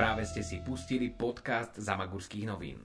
Práve 0.00 0.24
ste 0.24 0.40
si 0.40 0.64
pustili 0.64 1.12
podcast 1.12 1.76
Zamagurských 1.76 2.48
novín. 2.48 2.80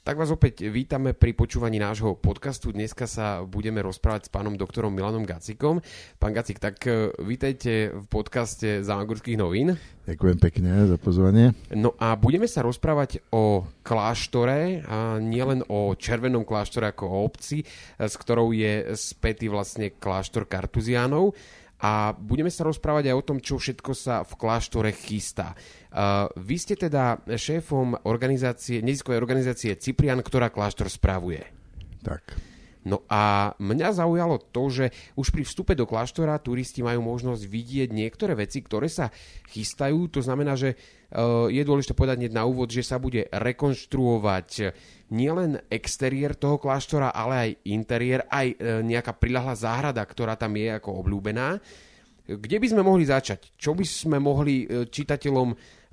Tak 0.00 0.16
vás 0.16 0.32
opäť 0.32 0.64
vítame 0.72 1.12
pri 1.12 1.36
počúvaní 1.36 1.76
nášho 1.76 2.16
podcastu. 2.16 2.72
Dneska 2.72 3.04
sa 3.04 3.44
budeme 3.44 3.84
rozprávať 3.84 4.26
s 4.26 4.32
pánom 4.32 4.56
doktorom 4.56 4.96
Milanom 4.96 5.28
Gacikom. 5.28 5.84
Pán 6.16 6.32
Gacik, 6.32 6.56
tak 6.56 6.80
e, 6.88 7.12
vítajte 7.20 7.92
v 7.92 8.04
podcaste 8.08 8.80
Zamagurských 8.80 9.36
novín. 9.36 9.76
Ďakujem 10.08 10.38
pekne 10.40 10.88
za 10.88 10.96
pozvanie. 10.96 11.52
No 11.76 11.92
a 12.00 12.16
budeme 12.16 12.48
sa 12.48 12.64
rozprávať 12.64 13.20
o 13.36 13.68
kláštore, 13.84 14.80
a 14.88 15.20
nielen 15.20 15.68
o 15.68 15.92
červenom 15.92 16.48
kláštore 16.48 16.96
ako 16.96 17.04
o 17.12 17.18
obci, 17.28 17.68
s 18.00 18.14
ktorou 18.16 18.56
je 18.56 18.96
spätý 18.96 19.52
vlastne 19.52 19.92
kláštor 19.92 20.48
Kartuziánov, 20.48 21.36
a 21.80 22.12
budeme 22.12 22.52
sa 22.52 22.68
rozprávať 22.68 23.08
aj 23.08 23.16
o 23.16 23.26
tom, 23.26 23.38
čo 23.40 23.56
všetko 23.56 23.92
sa 23.96 24.20
v 24.20 24.32
kláštore 24.36 24.92
chystá. 24.92 25.56
Uh, 25.90 26.28
vy 26.36 26.60
ste 26.60 26.76
teda 26.76 27.24
šéfom 27.24 28.04
organizácie, 28.04 28.84
neziskovej 28.84 29.16
organizácie 29.16 29.80
Cyprian, 29.80 30.20
ktorá 30.20 30.52
kláštor 30.52 30.92
správuje. 30.92 31.40
Tak. 32.04 32.49
No 32.90 33.06
a 33.06 33.54
mňa 33.62 34.02
zaujalo 34.02 34.42
to, 34.50 34.66
že 34.66 34.84
už 35.14 35.30
pri 35.30 35.46
vstupe 35.46 35.78
do 35.78 35.86
kláštora 35.86 36.42
turisti 36.42 36.82
majú 36.82 37.06
možnosť 37.06 37.46
vidieť 37.46 37.88
niektoré 37.94 38.34
veci, 38.34 38.58
ktoré 38.66 38.90
sa 38.90 39.14
chystajú. 39.54 40.10
To 40.10 40.20
znamená, 40.26 40.58
že 40.58 40.74
uh, 40.74 41.46
je 41.46 41.62
dôležité 41.62 41.94
povedať 41.94 42.26
hneď 42.26 42.34
na 42.34 42.42
úvod, 42.50 42.66
že 42.66 42.82
sa 42.82 42.98
bude 42.98 43.30
rekonštruovať 43.30 44.74
nielen 45.10 45.58
exteriér 45.70 46.38
toho 46.38 46.56
kláštora, 46.58 47.14
ale 47.14 47.34
aj 47.34 47.50
interiér, 47.66 48.30
aj 48.30 48.46
e, 48.46 48.56
nejaká 48.86 49.18
priľahlá 49.18 49.58
záhrada, 49.58 50.02
ktorá 50.06 50.38
tam 50.38 50.54
je 50.54 50.70
ako 50.70 51.02
obľúbená. 51.02 51.58
Kde 52.30 52.56
by 52.62 52.66
sme 52.70 52.86
mohli 52.86 53.02
začať? 53.10 53.58
Čo 53.58 53.74
by 53.74 53.82
sme 53.82 54.22
mohli 54.22 54.62
e, 54.64 54.86
čitateľom 54.86 55.48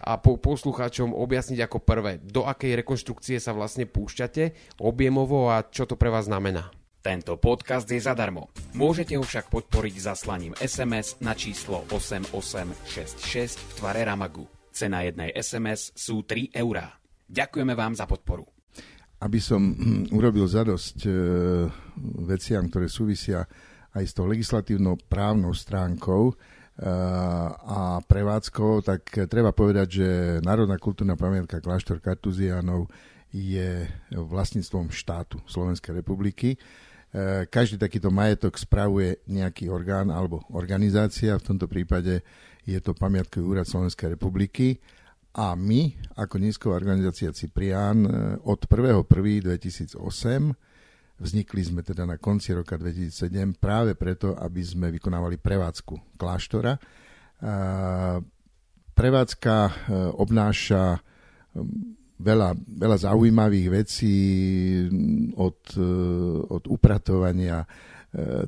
a 0.06 0.22
po 0.22 0.38
poslucháčom 0.38 1.18
objasniť 1.18 1.60
ako 1.66 1.82
prvé? 1.82 2.22
Do 2.22 2.46
akej 2.46 2.78
rekonštrukcie 2.86 3.42
sa 3.42 3.58
vlastne 3.58 3.90
púšťate, 3.90 4.78
objemovo 4.86 5.50
a 5.50 5.66
čo 5.66 5.90
to 5.90 5.98
pre 5.98 6.14
vás 6.14 6.30
znamená? 6.30 6.77
Tento 7.08 7.40
podcast 7.40 7.88
je 7.88 8.04
zadarmo. 8.04 8.52
Môžete 8.76 9.16
ho 9.16 9.24
však 9.24 9.48
podporiť 9.48 9.96
zaslaním 10.12 10.52
SMS 10.60 11.16
na 11.24 11.32
číslo 11.40 11.88
8866 11.88 13.56
v 13.56 13.72
tvare 13.80 14.04
Ramagu. 14.04 14.44
Cena 14.76 15.08
jednej 15.08 15.32
SMS 15.32 15.96
sú 15.96 16.28
3 16.28 16.52
eurá. 16.52 17.00
Ďakujeme 17.32 17.80
vám 17.80 17.96
za 17.96 18.04
podporu 18.04 18.44
aby 19.18 19.42
som 19.42 19.74
hm, 19.74 20.14
urobil 20.14 20.46
zadosť 20.46 21.10
e, 21.10 21.12
veciam, 22.28 22.70
ktoré 22.70 22.86
súvisia 22.86 23.50
aj 23.98 24.04
s 24.06 24.14
tou 24.14 24.30
legislatívnou 24.30 24.94
právnou 25.10 25.58
stránkou 25.58 26.30
e, 26.30 26.34
a 27.66 27.98
prevádzkou, 28.06 28.86
tak 28.86 29.10
treba 29.26 29.58
povedať, 29.58 29.88
že 29.90 30.08
Národná 30.46 30.78
kultúrna 30.78 31.18
pamiatka 31.18 31.66
kláštor 31.66 31.98
Kartuzianov 31.98 32.94
je 33.34 33.90
vlastníctvom 34.14 34.94
štátu 34.94 35.42
Slovenskej 35.50 35.98
republiky. 35.98 36.54
E, 37.08 37.48
každý 37.48 37.80
takýto 37.80 38.12
majetok 38.12 38.60
spravuje 38.60 39.24
nejaký 39.32 39.72
orgán 39.72 40.12
alebo 40.12 40.44
organizácia, 40.52 41.40
v 41.40 41.48
tomto 41.54 41.72
prípade 41.72 42.20
je 42.68 42.80
to 42.84 42.92
pamiatkový 42.92 43.48
úrad 43.48 43.64
Slovenskej 43.64 44.20
republiky 44.20 44.76
a 45.32 45.56
my, 45.56 45.96
ako 46.20 46.36
nízková 46.36 46.76
organizácia 46.76 47.32
Cyprián, 47.32 48.04
e, 48.04 48.10
od 48.44 48.60
1.1.2008 48.68 49.98
vznikli 51.18 51.62
sme 51.66 51.82
teda 51.82 52.06
na 52.06 52.22
konci 52.22 52.54
roka 52.54 52.78
2007 52.78 53.58
práve 53.58 53.98
preto, 53.98 54.38
aby 54.38 54.62
sme 54.62 54.94
vykonávali 54.94 55.42
prevádzku 55.42 56.14
kláštora. 56.14 56.78
Prevádzka 58.94 59.56
e, 59.66 59.72
obnáša 60.14 61.02
veľa, 62.18 62.58
veľa 62.58 62.98
zaujímavých 63.08 63.68
vecí 63.70 64.16
od, 65.38 65.60
e, 65.78 65.90
od 66.48 66.64
upratovania 66.68 67.64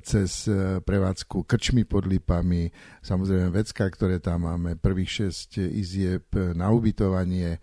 cez 0.02 0.48
e, 0.50 0.82
prevádzku 0.82 1.44
krčmy 1.46 1.84
pod 1.84 2.08
lipami, 2.08 2.72
samozrejme 3.04 3.54
vecka, 3.54 3.86
ktoré 3.86 4.18
tam 4.18 4.48
máme, 4.50 4.80
prvých 4.80 5.30
6 5.30 5.62
izieb 5.62 6.26
na 6.58 6.74
ubytovanie, 6.74 7.60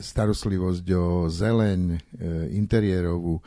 starostlivosť 0.00 0.86
o 0.94 1.06
zeleň, 1.30 1.82
e, 1.94 1.98
interiérovú, 2.58 3.38
e, 3.38 3.42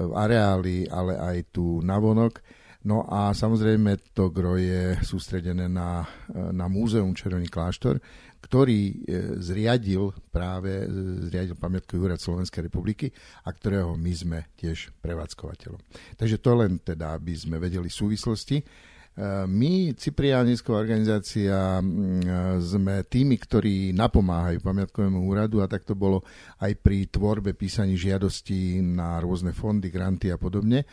areály, 0.00 0.88
ale 0.88 1.16
aj 1.18 1.36
tu 1.52 1.84
navonok. 1.84 2.40
No 2.80 3.04
a 3.04 3.36
samozrejme 3.36 4.16
to 4.16 4.32
gro 4.32 4.56
je 4.56 4.96
sústredené 5.04 5.68
na, 5.68 6.08
na 6.32 6.64
múzeum 6.64 7.12
Červený 7.12 7.52
kláštor, 7.52 8.00
ktorý 8.40 8.80
e, 8.88 8.94
zriadil 9.36 10.16
práve 10.32 10.80
e, 10.80 10.86
zriadil 11.28 11.60
pamiatkový 11.60 12.00
úrad 12.08 12.20
Slovenskej 12.24 12.72
republiky 12.72 13.12
a 13.44 13.52
ktorého 13.52 14.00
my 14.00 14.12
sme 14.16 14.38
tiež 14.56 14.96
prevádzkovateľom. 15.04 15.80
Takže 16.16 16.40
to 16.40 16.50
len 16.56 16.80
teda, 16.80 17.20
aby 17.20 17.36
sme 17.36 17.60
vedeli 17.60 17.92
súvislosti. 17.92 18.56
E, 18.56 18.64
my, 19.44 19.92
Cypriánická 19.92 20.72
organizácia, 20.72 21.84
sme 22.64 23.04
tými, 23.04 23.36
ktorí 23.36 23.92
napomáhajú 23.92 24.64
pamiatkovému 24.64 25.20
úradu 25.20 25.60
a 25.60 25.68
tak 25.68 25.84
to 25.84 25.92
bolo 25.92 26.24
aj 26.64 26.72
pri 26.80 27.12
tvorbe 27.12 27.52
písaní 27.52 28.00
žiadostí 28.00 28.80
na 28.80 29.20
rôzne 29.20 29.52
fondy, 29.52 29.92
granty 29.92 30.32
a 30.32 30.40
podobne. 30.40 30.88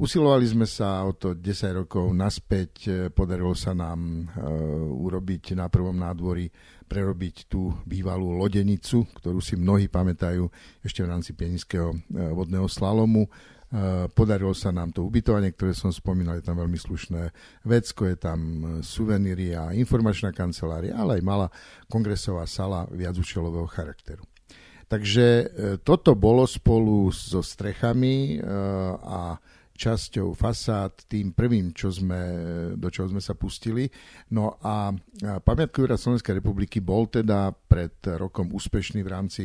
Usilovali 0.00 0.48
sme 0.48 0.64
sa 0.64 1.04
o 1.04 1.12
to 1.12 1.36
10 1.36 1.84
rokov 1.84 2.08
naspäť, 2.16 3.12
podarilo 3.12 3.52
sa 3.52 3.76
nám 3.76 4.32
urobiť 4.96 5.52
na 5.52 5.68
prvom 5.68 5.92
nádvorí 5.92 6.48
prerobiť 6.90 7.46
tú 7.46 7.70
bývalú 7.86 8.34
lodenicu, 8.34 9.06
ktorú 9.14 9.38
si 9.38 9.54
mnohí 9.54 9.86
pamätajú 9.86 10.50
ešte 10.82 11.06
v 11.06 11.10
rámci 11.14 11.38
pienického 11.38 11.94
e, 11.94 11.98
vodného 12.34 12.66
slalomu. 12.66 13.30
E, 13.70 14.10
podarilo 14.10 14.50
sa 14.50 14.74
nám 14.74 14.90
to 14.90 15.06
ubytovanie, 15.06 15.54
ktoré 15.54 15.70
som 15.70 15.94
spomínal, 15.94 16.42
je 16.42 16.50
tam 16.50 16.58
veľmi 16.58 16.74
slušné 16.74 17.30
vecko, 17.62 18.10
je 18.10 18.16
tam 18.18 18.40
e, 18.42 18.58
suveníry 18.82 19.54
a 19.54 19.70
informačná 19.70 20.34
kancelária, 20.34 20.98
ale 20.98 21.22
aj 21.22 21.22
malá 21.22 21.46
kongresová 21.86 22.42
sala 22.50 22.90
viacúčelového 22.90 23.70
charakteru. 23.70 24.26
Takže 24.90 25.54
toto 25.86 26.18
bolo 26.18 26.42
spolu 26.50 27.14
so 27.14 27.46
strechami 27.46 28.42
a 29.06 29.38
časťou 29.80 30.36
fasád, 30.36 31.08
tým 31.08 31.32
prvým, 31.32 31.72
čo 31.72 31.88
sme, 31.88 32.20
do 32.76 32.92
čoho 32.92 33.08
sme 33.08 33.24
sa 33.24 33.32
pustili. 33.32 33.88
No 34.36 34.60
a 34.60 34.92
Pamiatkový 35.40 35.88
úrad 35.88 35.96
Slovenskej 35.96 36.36
republiky 36.36 36.84
bol 36.84 37.08
teda 37.08 37.48
pred 37.56 37.96
rokom 38.20 38.52
úspešný 38.52 39.00
v 39.00 39.08
rámci 39.08 39.44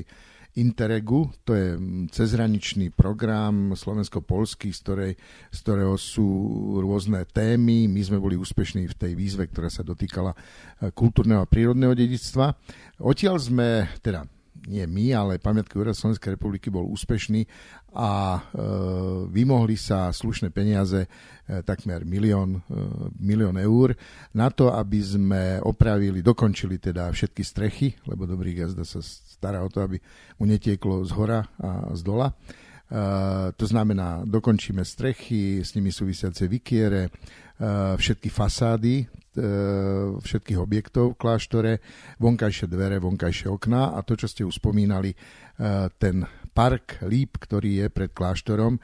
Interregu, 0.56 1.36
to 1.44 1.52
je 1.52 1.76
cezhraničný 2.16 2.96
program 2.96 3.76
slovensko-polský, 3.76 4.72
z, 4.72 4.80
ktorej, 4.88 5.14
z 5.52 5.58
ktorého 5.60 6.00
sú 6.00 6.28
rôzne 6.80 7.28
témy. 7.28 7.92
My 7.92 8.00
sme 8.00 8.24
boli 8.24 8.40
úspešní 8.40 8.88
v 8.88 8.96
tej 8.96 9.20
výzve, 9.20 9.52
ktorá 9.52 9.68
sa 9.68 9.84
dotýkala 9.84 10.32
kultúrneho 10.96 11.44
a 11.44 11.52
prírodného 11.52 11.92
dedictva. 11.92 12.56
Odtiaľ 13.04 13.36
sme, 13.36 13.92
teda 14.00 14.24
nie 14.66 14.86
my, 14.90 15.06
ale 15.14 15.42
Pamiatkový 15.42 15.90
úrad 15.90 15.98
Slovenskej 15.98 16.36
republiky 16.36 16.74
bol 16.74 16.90
úspešný 16.90 17.46
a 17.96 18.38
e, 18.38 18.40
vymohli 19.30 19.78
sa 19.78 20.10
slušné 20.12 20.50
peniaze, 20.52 21.06
e, 21.06 21.08
takmer 21.62 22.04
milión, 22.04 22.60
e, 22.60 22.82
milión 23.22 23.56
eur, 23.62 23.94
na 24.34 24.50
to, 24.50 24.74
aby 24.74 25.00
sme 25.00 25.44
opravili, 25.62 26.26
dokončili 26.26 26.82
teda 26.82 27.14
všetky 27.14 27.44
strechy, 27.46 27.88
lebo 28.10 28.26
dobrý 28.26 28.58
gazda 28.58 28.84
sa 28.84 29.00
stará 29.06 29.62
o 29.62 29.70
to, 29.70 29.86
aby 29.86 30.02
mu 30.42 30.50
netieklo 30.50 31.06
z 31.06 31.12
hora 31.14 31.46
a 31.62 31.94
z 31.94 32.02
dola. 32.02 32.34
To 33.58 33.66
znamená, 33.66 34.22
dokončíme 34.30 34.86
strechy, 34.86 35.66
s 35.66 35.74
nimi 35.74 35.90
súvisiace 35.90 36.46
vykiere, 36.46 37.10
e, 37.10 37.12
všetky 37.98 38.28
fasády, 38.28 39.08
E, 39.36 39.52
všetkých 40.16 40.60
objektov 40.64 41.12
v 41.12 41.20
kláštore, 41.20 41.74
vonkajšie 42.24 42.72
dvere, 42.72 43.04
vonkajšie 43.04 43.52
okná 43.52 43.92
a 43.92 44.00
to, 44.00 44.16
čo 44.16 44.32
ste 44.32 44.48
už 44.48 44.64
spomínali, 44.64 45.12
e, 45.12 45.18
ten 46.00 46.24
park 46.56 47.04
líp, 47.04 47.36
ktorý 47.44 47.84
je 47.84 47.88
pred 47.92 48.16
kláštorom, 48.16 48.80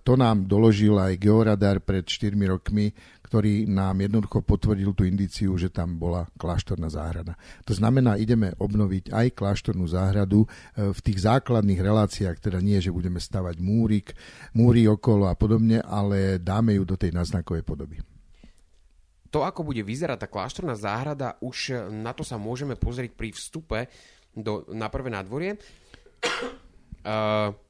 to 0.00 0.14
nám 0.16 0.48
doložil 0.48 0.96
aj 0.96 1.20
georadar 1.20 1.84
pred 1.84 2.08
4 2.08 2.32
rokmi, 2.48 2.88
ktorý 3.26 3.66
nám 3.66 3.98
jednoducho 4.06 4.46
potvrdil 4.46 4.94
tú 4.94 5.02
indíciu, 5.02 5.58
že 5.58 5.68
tam 5.68 5.98
bola 5.98 6.30
kláštorná 6.38 6.86
záhrada. 6.86 7.34
To 7.66 7.74
znamená, 7.74 8.14
ideme 8.16 8.54
obnoviť 8.54 9.10
aj 9.10 9.26
kláštornú 9.34 9.90
záhradu 9.90 10.46
v 10.78 11.00
tých 11.02 11.26
základných 11.26 11.82
reláciách, 11.82 12.38
teda 12.38 12.62
nie, 12.62 12.78
že 12.78 12.94
budeme 12.94 13.18
stavať 13.18 13.58
múrik, 13.58 14.14
múry 14.54 14.86
okolo 14.86 15.26
a 15.26 15.34
podobne, 15.34 15.82
ale 15.82 16.38
dáme 16.38 16.78
ju 16.78 16.86
do 16.86 16.94
tej 16.94 17.10
náznakovej 17.10 17.66
podoby 17.66 17.98
to, 19.36 19.44
ako 19.44 19.68
bude 19.68 19.84
vyzerať 19.84 20.24
tá 20.24 20.28
kláštorná 20.32 20.72
záhrada, 20.72 21.36
už 21.44 21.76
na 21.92 22.16
to 22.16 22.24
sa 22.24 22.40
môžeme 22.40 22.72
pozrieť 22.72 23.12
pri 23.12 23.36
vstupe 23.36 23.84
do, 24.32 24.64
na 24.72 24.88
prvé 24.88 25.12
nádvorie. 25.12 25.60
Uh, 27.04 27.52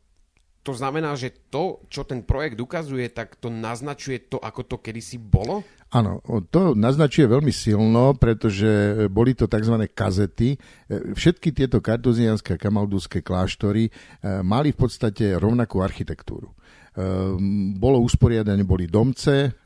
to 0.66 0.74
znamená, 0.74 1.14
že 1.14 1.30
to, 1.46 1.78
čo 1.86 2.02
ten 2.02 2.26
projekt 2.26 2.58
ukazuje, 2.58 3.06
tak 3.14 3.38
to 3.38 3.46
naznačuje 3.46 4.26
to, 4.26 4.42
ako 4.42 4.66
to 4.66 4.76
kedysi 4.82 5.14
bolo? 5.14 5.62
Áno, 5.94 6.18
to 6.50 6.74
naznačuje 6.74 7.30
veľmi 7.30 7.54
silno, 7.54 8.18
pretože 8.18 9.06
boli 9.06 9.38
to 9.38 9.46
tzv. 9.46 9.86
kazety. 9.94 10.58
Všetky 10.90 11.54
tieto 11.54 11.78
kartuzianské 11.78 12.58
a 12.58 12.60
kamaldúske 12.60 13.22
kláštory 13.22 13.86
eh, 13.86 14.42
mali 14.42 14.74
v 14.74 14.78
podstate 14.82 15.38
rovnakú 15.38 15.78
architektúru. 15.78 16.50
Bolo 17.76 18.00
usporiadané, 18.00 18.64
boli 18.64 18.88
domce, 18.88 19.60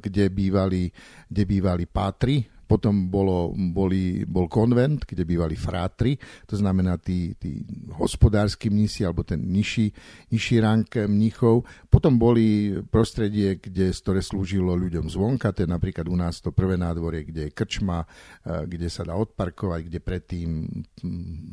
kde 0.00 0.32
bývali, 0.32 0.88
kde 1.28 1.42
bývali 1.44 1.84
pátry, 1.84 2.40
potom 2.70 3.10
bolo, 3.10 3.50
boli, 3.50 4.22
bol 4.22 4.46
konvent, 4.46 5.02
kde 5.02 5.26
bývali 5.26 5.58
frátri, 5.58 6.14
to 6.46 6.54
znamená 6.54 6.94
tí, 7.02 7.34
tí 7.34 7.66
hospodársky 7.98 8.70
mnísi 8.70 9.02
alebo 9.02 9.26
ten 9.26 9.42
nižší, 9.42 9.90
nižší 10.30 10.62
rang 10.62 10.86
mníchov. 10.86 11.66
Potom 11.90 12.14
boli 12.14 12.78
prostredie, 12.94 13.58
kde, 13.58 13.90
ktoré 13.90 14.22
slúžilo 14.22 14.78
ľuďom 14.78 15.10
zvonka, 15.10 15.50
to 15.50 15.66
je 15.66 15.68
napríklad 15.68 16.06
u 16.06 16.14
nás 16.14 16.38
to 16.38 16.54
prvé 16.54 16.78
nádvorie, 16.78 17.26
kde 17.26 17.50
je 17.50 17.56
krčma, 17.56 18.06
eh, 18.06 18.62
kde 18.70 18.86
sa 18.86 19.02
dá 19.02 19.18
odparkovať, 19.18 19.80
kde 19.90 19.98
predtým 19.98 20.48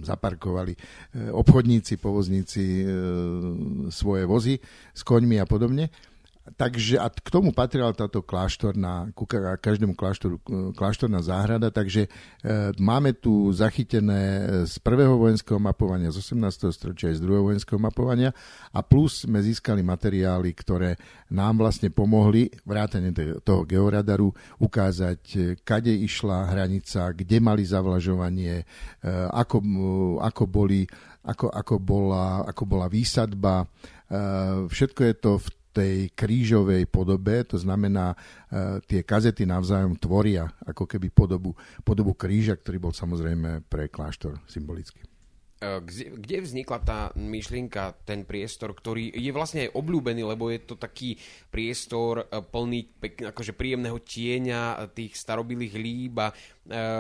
zaparkovali 0.06 0.78
eh, 0.78 1.34
obchodníci, 1.34 1.98
povozníci 1.98 2.64
eh, 2.64 2.88
svoje 3.90 4.24
vozy 4.30 4.62
s 4.94 5.02
koňmi 5.02 5.42
a 5.42 5.50
podobne. 5.50 5.90
Takže 6.56 6.96
a 6.96 7.12
k 7.12 7.28
tomu 7.28 7.52
patrila 7.52 7.92
táto 7.92 8.24
kláštorná, 8.24 9.12
ku 9.12 9.28
každému 9.60 10.00
kláštoru, 10.00 10.40
kláštorná 10.72 11.20
záhrada, 11.20 11.68
takže 11.68 12.08
e, 12.08 12.10
máme 12.80 13.12
tu 13.12 13.52
zachytené 13.52 14.48
z 14.64 14.80
prvého 14.80 15.20
vojenského 15.20 15.60
mapovania, 15.60 16.08
z 16.08 16.24
18. 16.24 16.72
storočia 16.72 17.12
aj 17.12 17.20
z 17.20 17.24
druhého 17.28 17.52
vojenského 17.52 17.76
mapovania 17.76 18.32
a 18.72 18.80
plus 18.80 19.28
sme 19.28 19.44
získali 19.44 19.84
materiály, 19.84 20.56
ktoré 20.56 20.96
nám 21.28 21.60
vlastne 21.60 21.92
pomohli, 21.92 22.48
vrátane 22.64 23.12
toho 23.44 23.68
georadaru, 23.68 24.32
ukázať, 24.64 25.22
e, 25.36 25.40
kade 25.60 25.92
išla 25.92 26.48
hranica, 26.48 27.12
kde 27.12 27.44
mali 27.44 27.68
zavlažovanie, 27.68 28.64
e, 28.64 28.66
ako, 29.36 29.60
ako, 30.24 30.44
boli, 30.48 30.88
ako, 31.28 31.52
ako, 31.52 31.76
bola, 31.84 32.48
ako 32.48 32.64
bola 32.64 32.88
výsadba, 32.88 33.68
e, 33.68 33.68
všetko 34.72 35.02
je 35.04 35.16
to 35.20 35.32
v 35.44 35.48
tej 35.78 36.10
krížovej 36.18 36.90
podobe, 36.90 37.46
to 37.46 37.62
znamená, 37.62 38.18
e, 38.50 38.82
tie 38.90 39.06
kazety 39.06 39.46
navzájom 39.46 39.94
tvoria 40.02 40.50
ako 40.66 40.90
keby 40.90 41.14
podobu, 41.14 41.54
podobu 41.86 42.18
kríža, 42.18 42.58
ktorý 42.58 42.90
bol 42.90 42.94
samozrejme 42.94 43.62
pre 43.70 43.86
kláštor 43.94 44.42
symbolický. 44.50 45.06
E, 45.58 45.82
kde 46.14 46.38
vznikla 46.46 46.80
tá 46.86 47.00
myšlienka, 47.18 47.98
ten 48.06 48.22
priestor, 48.30 48.78
ktorý 48.78 49.10
je 49.10 49.34
vlastne 49.34 49.66
aj 49.66 49.74
obľúbený, 49.74 50.22
lebo 50.22 50.54
je 50.54 50.62
to 50.62 50.78
taký 50.78 51.18
priestor 51.50 52.30
e, 52.30 52.46
plný 52.46 52.86
akože 53.34 53.58
príjemného 53.58 53.98
tieňa 53.98 54.62
e, 54.62 54.76
tých 54.94 55.18
starobilých 55.18 55.74
líb 55.74 56.14
a 56.22 56.30
e, 56.30 56.34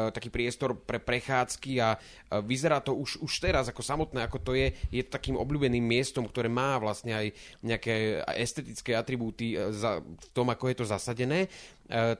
taký 0.09 0.33
priestor 0.33 0.73
pre 0.73 0.97
prechádzky 0.97 1.71
a 1.77 2.01
vyzerá 2.41 2.81
to 2.81 2.97
už, 2.97 3.21
už 3.21 3.33
teraz 3.37 3.69
ako 3.69 3.85
samotné, 3.85 4.25
ako 4.25 4.41
to 4.41 4.51
je, 4.57 4.73
je 4.89 5.05
takým 5.05 5.37
obľúbeným 5.37 5.85
miestom, 5.85 6.25
ktoré 6.25 6.49
má 6.49 6.81
vlastne 6.81 7.13
aj 7.13 7.27
nejaké 7.61 8.25
estetické 8.41 8.97
atribúty 8.97 9.53
za, 9.69 10.01
v 10.01 10.27
tom, 10.33 10.49
ako 10.49 10.65
je 10.73 10.75
to 10.81 10.85
zasadené. 10.89 11.45
E, 11.45 11.49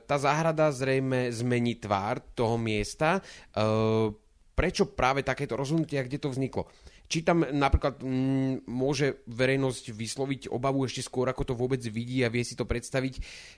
tá 0.00 0.16
záhrada 0.16 0.70
zrejme 0.70 1.34
zmení 1.34 1.76
tvár 1.82 2.22
toho 2.32 2.54
miesta. 2.56 3.18
E, 3.50 4.27
prečo 4.58 4.90
práve 4.90 5.22
takéto 5.22 5.54
rozhodnutia, 5.54 6.02
kde 6.02 6.18
to 6.18 6.34
vzniklo. 6.34 6.66
Či 7.08 7.24
tam 7.24 7.40
napríklad 7.40 8.04
m, 8.04 8.10
mm, 8.10 8.54
môže 8.68 9.24
verejnosť 9.30 9.96
vysloviť 9.96 10.40
obavu 10.50 10.84
ešte 10.84 11.00
skôr, 11.00 11.30
ako 11.30 11.46
to 11.46 11.54
vôbec 11.56 11.80
vidí 11.88 12.20
a 12.20 12.28
vie 12.28 12.42
si 12.44 12.52
to 12.52 12.68
predstaviť, 12.68 13.14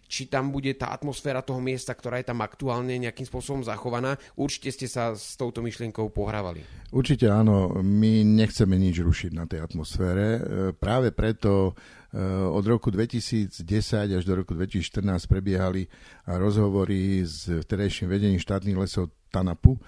či 0.07 0.31
tam 0.31 0.55
bude 0.55 0.71
tá 0.79 0.93
atmosféra 0.95 1.43
toho 1.43 1.59
miesta, 1.59 1.97
ktorá 1.97 2.23
je 2.23 2.31
tam 2.31 2.45
aktuálne 2.45 2.95
nejakým 3.01 3.27
spôsobom 3.27 3.67
zachovaná. 3.67 4.21
Určite 4.39 4.71
ste 4.71 4.87
sa 4.87 5.17
s 5.17 5.35
touto 5.35 5.65
myšlienkou 5.67 6.13
pohrávali. 6.15 6.63
Určite 6.95 7.27
áno, 7.27 7.81
my 7.81 8.23
nechceme 8.23 8.79
nič 8.79 9.03
rušiť 9.03 9.33
na 9.35 9.51
tej 9.51 9.67
atmosfére. 9.67 10.27
E, 10.37 10.41
práve 10.77 11.11
preto 11.11 11.75
e, 12.15 12.23
od 12.47 12.63
roku 12.63 12.95
2010 12.95 13.67
až 14.15 14.23
do 14.23 14.35
roku 14.39 14.55
2014 14.55 15.03
prebiehali 15.27 15.91
rozhovory 16.29 17.27
s 17.27 17.51
vtedajším 17.51 18.07
vedením 18.07 18.39
štátnych 18.39 18.79
lesov 18.79 19.11
TANAPu, 19.31 19.79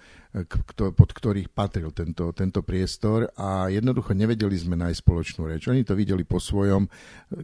pod 0.96 1.10
ktorých 1.12 1.52
patril 1.52 1.92
tento, 1.92 2.32
tento 2.32 2.64
priestor 2.64 3.28
a 3.36 3.68
jednoducho 3.68 4.16
nevedeli 4.16 4.56
sme 4.56 4.80
nájsť 4.80 5.00
spoločnú 5.04 5.44
reč. 5.44 5.68
Oni 5.68 5.84
to 5.84 5.92
videli 5.92 6.24
po 6.24 6.40
svojom, 6.40 6.88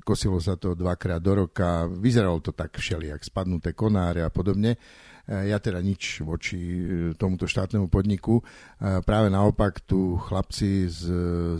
kosilo 0.08 0.40
sa 0.40 0.56
to 0.56 0.72
dvakrát 0.72 1.20
do 1.20 1.44
roka, 1.44 1.84
vyzeralo 1.84 2.40
to 2.40 2.56
tak 2.56 2.80
všelijak, 2.80 3.20
spadnuté 3.20 3.76
konáre 3.76 4.24
a 4.24 4.32
podobne. 4.32 4.80
Ja 5.28 5.60
teda 5.60 5.84
nič 5.84 6.24
voči 6.24 6.56
e, 6.56 6.82
tomuto 7.12 7.44
štátnemu 7.44 7.92
podniku. 7.92 8.40
Práve 8.80 9.28
naopak 9.28 9.84
tu 9.84 10.16
chlapci 10.16 10.88
z, 10.88 11.04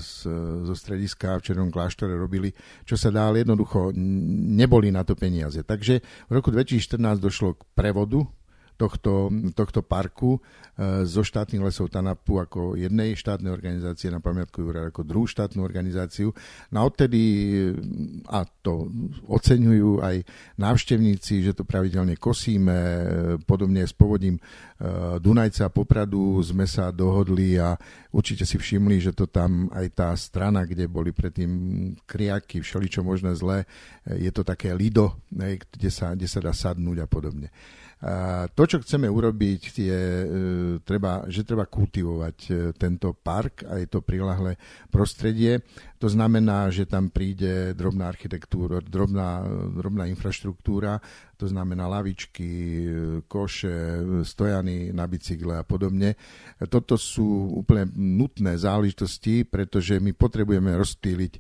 z, 0.01 0.13
zo 0.65 0.73
strediska 0.73 1.37
v 1.37 1.45
Černom 1.45 1.69
kláštore 1.69 2.17
robili, 2.17 2.49
čo 2.89 2.97
sa 2.97 3.13
dá, 3.13 3.29
ale 3.29 3.45
jednoducho 3.45 3.93
neboli 4.57 4.89
na 4.89 5.05
to 5.05 5.13
peniaze. 5.13 5.61
Takže 5.61 6.01
v 6.01 6.33
roku 6.33 6.49
2014 6.49 7.21
došlo 7.21 7.61
k 7.61 7.69
prevodu 7.77 8.25
tohto, 8.79 9.27
tohto 9.59 9.83
parku 9.83 10.39
e, 10.39 11.03
zo 11.03 11.27
štátnych 11.27 11.59
lesov 11.59 11.91
Tanapu 11.91 12.39
ako 12.39 12.79
jednej 12.79 13.19
štátnej 13.19 13.51
organizácie 13.51 14.07
na 14.09 14.23
pamiatku 14.23 14.63
úrad 14.63 14.95
ako 14.95 15.03
druhú 15.03 15.27
štátnu 15.27 15.67
organizáciu. 15.67 16.31
Na 16.71 16.87
odtedy, 16.87 17.19
a 18.31 18.47
to 18.47 18.87
oceňujú 19.27 19.99
aj 19.99 20.23
návštevníci, 20.63 21.43
že 21.43 21.59
to 21.59 21.67
pravidelne 21.67 22.15
kosíme, 22.15 22.79
e, 22.79 23.05
podobne 23.43 23.83
s 23.83 23.91
povodím 23.91 24.39
e, 24.39 24.43
Dunajca 25.19 25.67
a 25.67 25.75
Popradu 25.75 26.39
sme 26.47 26.71
sa 26.71 26.95
dohodli 26.95 27.59
a 27.59 27.75
určite 28.15 28.47
si 28.47 28.63
všimli, 28.63 29.03
že 29.03 29.13
to 29.13 29.27
tam 29.27 29.67
aj 29.75 29.87
tá 29.91 30.09
strana, 30.15 30.63
kde 30.63 30.87
boli 30.87 31.11
predtým 31.11 31.51
kriaky, 32.07 32.63
všeličo 32.63 33.03
možné 33.03 33.35
zlé, 33.35 33.67
je 34.07 34.31
to 34.31 34.47
také 34.47 34.71
lido, 34.71 35.19
kde 35.29 35.91
sa, 35.91 36.15
kde 36.15 36.31
sa 36.31 36.39
dá 36.39 36.55
sadnúť 36.55 37.03
a 37.03 37.07
podobne. 37.11 37.51
To, 38.55 38.63
čo 38.63 38.79
chceme 38.79 39.11
urobiť, 39.11 39.63
je, 39.75 40.03
e, 40.23 40.27
treba, 40.87 41.27
že 41.27 41.43
treba 41.43 41.67
kultivovať 41.67 42.37
e, 42.47 42.51
tento 42.79 43.11
park 43.11 43.67
a 43.67 43.75
je 43.83 43.91
to 43.91 44.07
prilahlé 44.07 44.55
prostredie. 44.87 45.67
To 45.99 46.07
znamená, 46.07 46.71
že 46.71 46.87
tam 46.87 47.11
príde 47.11 47.75
drobná 47.75 48.07
architektúra, 48.07 48.79
drobná, 48.79 49.43
drobná 49.75 50.07
infraštruktúra, 50.15 51.03
to 51.39 51.47
znamená 51.47 51.87
lavičky, 51.87 52.51
koše, 53.31 54.03
stojany 54.27 54.91
na 54.91 55.07
bicykle 55.07 55.63
a 55.63 55.63
podobne. 55.63 56.19
Toto 56.67 56.99
sú 56.99 57.55
úplne 57.63 57.87
nutné 57.95 58.59
záležitosti, 58.59 59.47
pretože 59.47 60.03
my 60.03 60.11
potrebujeme 60.19 60.75
rozptýliť 60.75 61.33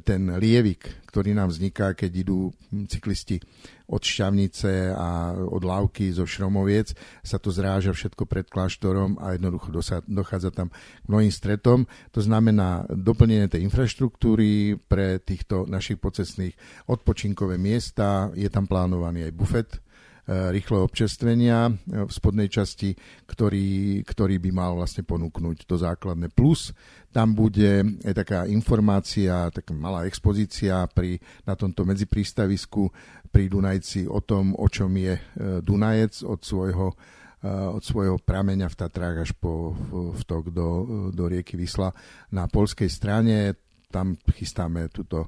ten 0.00 0.32
lievik, 0.40 1.04
ktorý 1.04 1.36
nám 1.36 1.52
vzniká, 1.52 1.92
keď 1.92 2.24
idú 2.24 2.48
cyklisti 2.88 3.44
od 3.92 4.00
Šťavnice 4.00 4.96
a 4.96 5.36
od 5.36 5.60
Lávky 5.60 6.16
zo 6.16 6.24
Šromoviec, 6.24 6.96
sa 7.20 7.36
to 7.36 7.52
zráža 7.52 7.92
všetko 7.92 8.24
pred 8.24 8.48
kláštorom 8.48 9.20
a 9.20 9.36
jednoducho 9.36 9.68
dochádza 10.08 10.48
tam 10.48 10.72
k 10.72 11.06
mnohým 11.12 11.28
stretom. 11.28 11.84
To 12.16 12.20
znamená 12.24 12.88
doplnenie 12.88 13.52
tej 13.52 13.68
infraštruktúry 13.68 14.80
pre 14.88 15.20
týchto 15.20 15.68
našich 15.68 16.00
pocestných 16.00 16.56
odpočinkové 16.88 17.60
miesta. 17.60 18.32
Je 18.32 18.48
tam 18.48 18.64
plánovaný 18.64 19.28
aj 19.28 19.36
bufet, 19.42 19.82
E, 20.22 20.54
rýchleho 20.54 20.86
občerstvenia 20.86 21.66
e, 21.66 21.72
v 22.06 22.10
spodnej 22.14 22.46
časti, 22.46 22.94
ktorý, 23.26 24.00
ktorý 24.06 24.38
by 24.38 24.50
mal 24.54 24.78
vlastne 24.78 25.02
ponúknuť 25.02 25.66
to 25.66 25.74
základné. 25.74 26.30
Plus 26.30 26.70
tam 27.10 27.34
bude 27.34 27.82
aj 28.06 28.14
taká 28.14 28.40
informácia, 28.46 29.50
taká 29.50 29.74
malá 29.74 30.06
expozícia 30.06 30.86
pri, 30.94 31.18
na 31.42 31.58
tomto 31.58 31.82
medziprístavisku 31.82 32.86
pri 33.34 33.50
Dunajci 33.50 34.06
o 34.06 34.22
tom, 34.22 34.54
o 34.54 34.70
čom 34.70 34.94
je 34.94 35.18
e, 35.18 35.22
Dunajec 35.58 36.22
od 36.22 36.38
svojho 36.42 36.94
od 37.42 37.82
svojho 37.82 38.22
prameňa 38.22 38.70
v 38.70 38.78
Tatrách 38.78 39.26
až 39.26 39.30
po 39.34 39.74
vtok 40.14 40.54
do, 40.54 40.68
do 41.10 41.26
rieky 41.26 41.58
Vysla 41.58 41.90
na 42.30 42.46
polskej 42.46 42.86
strane. 42.86 43.58
Tam 43.90 44.14
chystáme 44.14 44.86
tuto, 44.94 45.26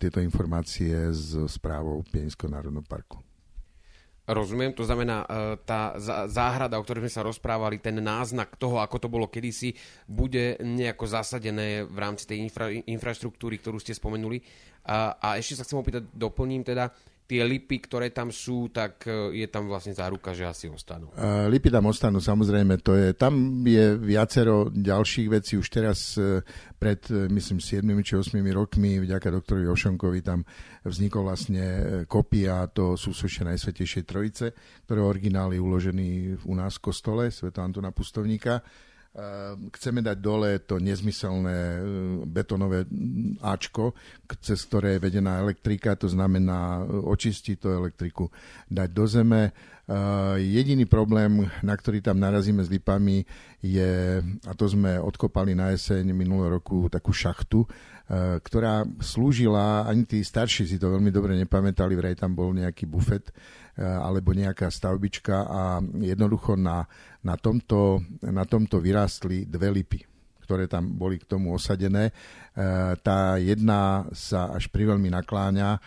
tieto 0.00 0.24
informácie 0.24 1.12
z 1.12 1.44
správou 1.52 2.00
Pienického 2.08 2.48
národného 2.48 2.88
parku. 2.88 3.20
Rozumiem, 4.32 4.72
to 4.72 4.82
znamená, 4.88 5.28
e, 5.28 5.60
tá 5.62 5.92
záhrada, 6.26 6.80
o 6.80 6.84
ktorej 6.84 7.06
sme 7.08 7.12
sa 7.12 7.26
rozprávali, 7.26 7.84
ten 7.84 8.00
náznak 8.00 8.56
toho, 8.56 8.80
ako 8.80 8.96
to 8.96 9.08
bolo 9.12 9.28
kedysi, 9.28 9.76
bude 10.08 10.56
nejako 10.64 11.04
zasadené 11.04 11.84
v 11.84 11.96
rámci 12.00 12.24
tej 12.24 12.38
infra, 12.48 12.72
infraštruktúry, 12.72 13.60
ktorú 13.60 13.76
ste 13.76 13.92
spomenuli. 13.92 14.40
A, 14.88 15.14
a 15.20 15.28
ešte 15.36 15.60
sa 15.60 15.64
chcem 15.68 15.78
opýtať, 15.78 16.08
doplním 16.16 16.64
teda, 16.64 16.90
tie 17.26 17.42
lipy, 17.46 17.80
ktoré 17.80 18.12
tam 18.12 18.28
sú, 18.28 18.68
tak 18.68 19.08
e, 19.08 19.32
je 19.40 19.46
tam 19.48 19.70
vlastne 19.70 19.96
záruka, 19.96 20.36
že 20.36 20.44
asi 20.44 20.66
ostanú. 20.68 21.08
Uh, 21.16 21.48
lipy 21.48 21.72
tam 21.72 21.88
ostanú, 21.88 22.20
samozrejme. 22.20 22.82
To 22.84 22.92
je, 22.92 23.16
tam 23.16 23.64
je 23.64 23.96
viacero 23.96 24.68
ďalších 24.68 25.28
vecí. 25.32 25.56
Už 25.56 25.68
teraz 25.72 26.18
uh, 26.20 26.44
pred, 26.76 27.00
myslím, 27.32 27.62
7 27.62 27.84
či 28.04 28.14
8 28.20 28.36
rokmi 28.52 29.00
vďaka 29.00 29.32
doktorovi 29.32 29.66
Ošonkovi 29.70 30.20
tam 30.20 30.44
vznikol 30.82 31.30
vlastne 31.30 31.64
kopia 32.10 32.66
to 32.68 32.98
súsošia 32.98 33.46
Najsvetejšej 33.48 34.04
Trojice, 34.04 34.46
ktoré 34.84 35.00
originál 35.00 35.54
je 35.54 35.62
uložený 35.62 36.08
u 36.44 36.54
nás 36.58 36.82
v 36.82 36.84
kostole 36.90 37.30
Sv. 37.30 37.54
Antona 37.54 37.94
Pustovníka 37.94 38.60
chceme 39.76 40.00
dať 40.00 40.16
dole 40.16 40.56
to 40.64 40.80
nezmyselné 40.80 41.58
ehm, 41.76 41.82
betonové 42.24 42.88
Ačko, 43.44 43.92
cez 44.40 44.64
ktoré 44.64 44.96
je 44.96 45.04
vedená 45.04 45.44
elektrika, 45.44 45.92
to 46.00 46.08
znamená 46.08 46.80
ehm, 46.80 47.04
očistiť 47.04 47.56
tú 47.60 47.68
elektriku, 47.68 48.32
dať 48.72 48.88
do 48.88 49.04
zeme. 49.04 49.42
Jediný 50.38 50.86
problém, 50.86 51.42
na 51.60 51.74
ktorý 51.74 52.00
tam 52.00 52.16
narazíme 52.16 52.62
s 52.62 52.70
lipami, 52.70 53.26
je, 53.60 54.22
a 54.46 54.52
to 54.54 54.70
sme 54.70 54.94
odkopali 54.96 55.58
na 55.58 55.74
jeseň 55.74 56.06
minulého 56.14 56.54
roku, 56.54 56.86
takú 56.86 57.10
šachtu, 57.10 57.66
ktorá 58.40 58.86
slúžila, 59.02 59.84
ani 59.84 60.06
tí 60.06 60.22
starší 60.22 60.70
si 60.70 60.76
to 60.78 60.86
veľmi 60.86 61.10
dobre 61.10 61.34
nepamätali, 61.34 61.98
vraj 61.98 62.14
tam 62.14 62.32
bol 62.32 62.54
nejaký 62.54 62.86
bufet, 62.86 63.34
alebo 63.78 64.36
nejaká 64.36 64.68
stavbička 64.68 65.48
a 65.48 65.80
jednoducho 65.96 66.60
na 66.60 66.84
na 67.22 67.38
tomto, 67.38 68.02
na 68.22 68.42
tomto 68.42 68.82
vyrástli 68.82 69.46
dve 69.46 69.70
lipy, 69.70 70.02
ktoré 70.42 70.66
tam 70.66 70.90
boli 70.98 71.22
k 71.22 71.28
tomu 71.30 71.54
osadené. 71.54 72.10
E, 72.10 72.12
tá 72.98 73.38
jedna 73.38 74.10
sa 74.10 74.50
až 74.50 74.66
priveľmi 74.74 75.06
nakláňa 75.14 75.78
e, 75.78 75.80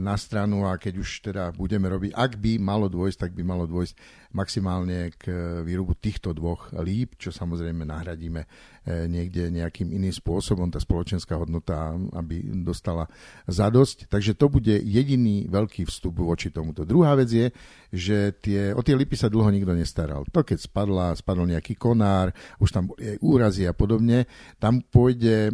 na 0.00 0.16
stranu 0.16 0.64
a 0.64 0.80
keď 0.80 0.94
už 0.96 1.08
teda 1.28 1.52
budeme 1.52 1.92
robiť, 1.92 2.16
ak 2.16 2.40
by 2.40 2.56
malo 2.56 2.88
dôjsť, 2.88 3.20
tak 3.20 3.32
by 3.36 3.44
malo 3.44 3.68
dôjsť 3.68 3.94
maximálne 4.32 5.12
k 5.12 5.28
výrubu 5.60 5.92
týchto 5.92 6.32
dvoch 6.32 6.72
líp, 6.80 7.20
čo 7.20 7.28
samozrejme 7.28 7.84
nahradíme 7.84 8.48
niekde 8.88 9.52
nejakým 9.52 9.92
iným 9.92 10.14
spôsobom, 10.14 10.72
tá 10.72 10.80
spoločenská 10.80 11.36
hodnota, 11.36 11.92
aby 12.16 12.40
dostala 12.64 13.06
zadosť. 13.44 14.08
Takže 14.08 14.32
to 14.32 14.48
bude 14.48 14.72
jediný 14.72 15.44
veľký 15.48 15.84
vstup 15.84 16.18
voči 16.24 16.48
tomuto. 16.48 16.88
Druhá 16.88 17.12
vec 17.14 17.28
je, 17.28 17.46
že 17.88 18.36
tie, 18.40 18.72
o 18.76 18.80
tie 18.84 18.92
lipy 18.96 19.16
sa 19.16 19.32
dlho 19.32 19.48
nikto 19.48 19.72
nestaral. 19.72 20.24
To 20.32 20.44
keď 20.44 20.58
spadla, 20.60 21.16
spadol 21.16 21.48
nejaký 21.48 21.76
konár, 21.76 22.32
už 22.60 22.68
tam 22.72 22.92
boli 22.92 23.16
aj 23.16 23.18
úrazy 23.24 23.64
a 23.64 23.72
podobne, 23.72 24.28
tam 24.60 24.80
pôjde, 24.84 25.48
e, 25.48 25.50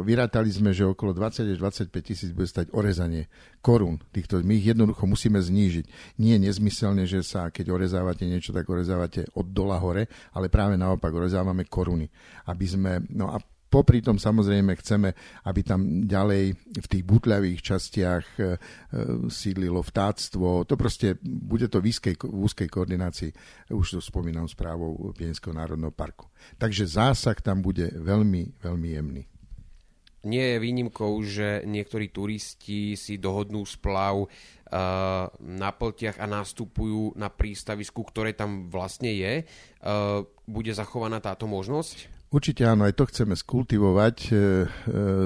vyrátali 0.00 0.48
sme, 0.48 0.72
že 0.72 0.88
okolo 0.88 1.12
20 1.12 1.44
až 1.52 1.58
25 1.60 1.92
tisíc 2.00 2.30
bude 2.32 2.48
stať 2.48 2.72
orezanie 2.72 3.28
korún. 3.60 4.00
Týchto, 4.12 4.40
my 4.40 4.54
ich 4.56 4.72
jednoducho 4.72 5.04
musíme 5.04 5.36
znížiť. 5.36 6.16
Nie 6.22 6.38
je 6.38 6.44
nezmyselne, 6.48 7.04
že 7.04 7.20
sa, 7.20 7.52
keď 7.52 7.74
orezávate 7.74 8.24
niečo, 8.24 8.54
tak 8.54 8.64
orezávate 8.64 9.28
od 9.36 9.46
dola 9.52 9.76
hore, 9.76 10.08
ale 10.32 10.48
práve 10.48 10.80
naopak 10.80 11.10
orezávame 11.12 11.68
koruny. 11.68 12.08
A 12.48 12.56
aby 12.58 12.66
sme, 12.66 13.06
no 13.14 13.30
a 13.30 13.38
popri 13.70 14.02
tom 14.02 14.18
samozrejme 14.18 14.74
chceme, 14.80 15.14
aby 15.46 15.60
tam 15.62 16.08
ďalej 16.08 16.58
v 16.58 16.86
tých 16.90 17.04
butľavých 17.06 17.60
častiach 17.62 18.26
e, 18.34 18.42
e, 18.42 18.46
sídlilo 19.30 19.84
vtáctvo. 19.84 20.66
To 20.66 20.74
proste, 20.74 21.20
bude 21.22 21.70
to 21.70 21.78
v 21.78 21.94
úzkej, 21.94 22.18
v 22.18 22.40
úzkej 22.48 22.66
koordinácii, 22.66 23.30
už 23.70 23.86
to 23.94 24.00
spomínam 24.02 24.50
správou 24.50 25.14
Pienského 25.14 25.54
národného 25.54 25.94
parku. 25.94 26.26
Takže 26.58 26.88
zásah 26.88 27.38
tam 27.38 27.62
bude 27.62 27.92
veľmi, 27.94 28.58
veľmi 28.58 28.88
jemný. 28.90 29.22
Nie 30.26 30.58
je 30.58 30.64
výnimkou, 30.64 31.14
že 31.22 31.62
niektorí 31.62 32.10
turisti 32.10 32.98
si 32.98 33.22
dohodnú 33.22 33.62
splav 33.62 34.26
uh, 34.26 35.30
na 35.38 35.70
pltiach 35.70 36.18
a 36.18 36.26
nastupujú 36.26 37.14
na 37.14 37.30
prístavisku, 37.30 38.02
ktoré 38.02 38.34
tam 38.34 38.66
vlastne 38.66 39.14
je. 39.14 39.46
Bude 40.42 40.74
zachovaná 40.74 41.22
táto 41.22 41.46
možnosť? 41.46 42.17
Určite 42.28 42.60
áno, 42.68 42.84
aj 42.84 42.92
to 42.92 43.08
chceme 43.08 43.32
skultivovať, 43.32 44.16
e, 44.28 44.32
e, 44.36 44.36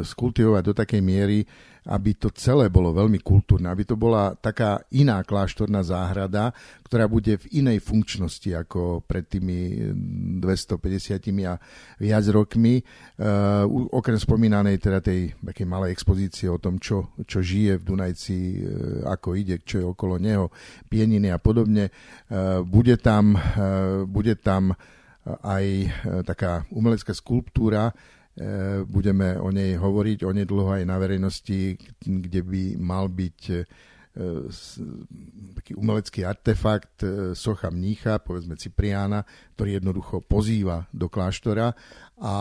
skultivovať 0.06 0.62
do 0.62 0.75
takej 0.75 1.02
miery, 1.02 1.42
aby 1.90 2.14
to 2.14 2.30
celé 2.30 2.71
bolo 2.71 2.94
veľmi 2.94 3.18
kultúrne, 3.18 3.66
aby 3.66 3.82
to 3.82 3.99
bola 3.99 4.38
taká 4.38 4.87
iná 4.94 5.18
kláštorná 5.26 5.82
záhrada, 5.82 6.54
ktorá 6.87 7.11
bude 7.11 7.42
v 7.42 7.59
inej 7.59 7.82
funkčnosti 7.82 8.47
ako 8.54 9.02
pred 9.02 9.26
tými 9.26 9.90
250 10.38 11.42
a 11.42 11.59
viac 11.99 12.25
rokmi. 12.30 12.78
E, 12.78 12.82
okrem 13.90 14.23
spomínanej 14.23 14.78
teda 14.78 15.02
tej 15.02 15.35
takej 15.42 15.66
malej 15.66 15.90
expozície 15.90 16.47
o 16.47 16.62
tom, 16.62 16.78
čo, 16.78 17.18
čo 17.26 17.42
žije 17.42 17.82
v 17.82 17.87
Dunajci, 17.87 18.38
ako 19.11 19.35
ide, 19.35 19.59
čo 19.66 19.82
je 19.82 19.87
okolo 19.90 20.23
neho, 20.23 20.54
pieniny 20.87 21.35
a 21.35 21.42
podobne, 21.42 21.90
bude 22.62 22.94
tam, 23.02 23.35
bude 24.06 24.38
tam 24.38 24.78
aj 25.26 25.64
e, 25.64 25.88
taká 26.26 26.66
umelecká 26.74 27.14
skulptúra, 27.14 27.90
e, 27.90 27.94
budeme 28.82 29.38
o 29.38 29.54
nej 29.54 29.78
hovoriť 29.78 30.26
onedlho 30.26 30.82
aj 30.82 30.82
na 30.82 30.96
verejnosti, 30.98 31.78
kde 32.02 32.40
by 32.42 32.62
mal 32.78 33.06
byť 33.06 33.40
e, 33.50 33.62
taký 35.56 35.72
umelecký 35.72 36.20
artefakt 36.28 37.00
socha 37.32 37.72
mnícha, 37.72 38.20
povedzme 38.20 38.60
Cipriána, 38.60 39.24
ktorý 39.56 39.80
jednoducho 39.80 40.20
pozýva 40.20 40.84
do 40.92 41.08
kláštora 41.08 41.72
a 42.20 42.34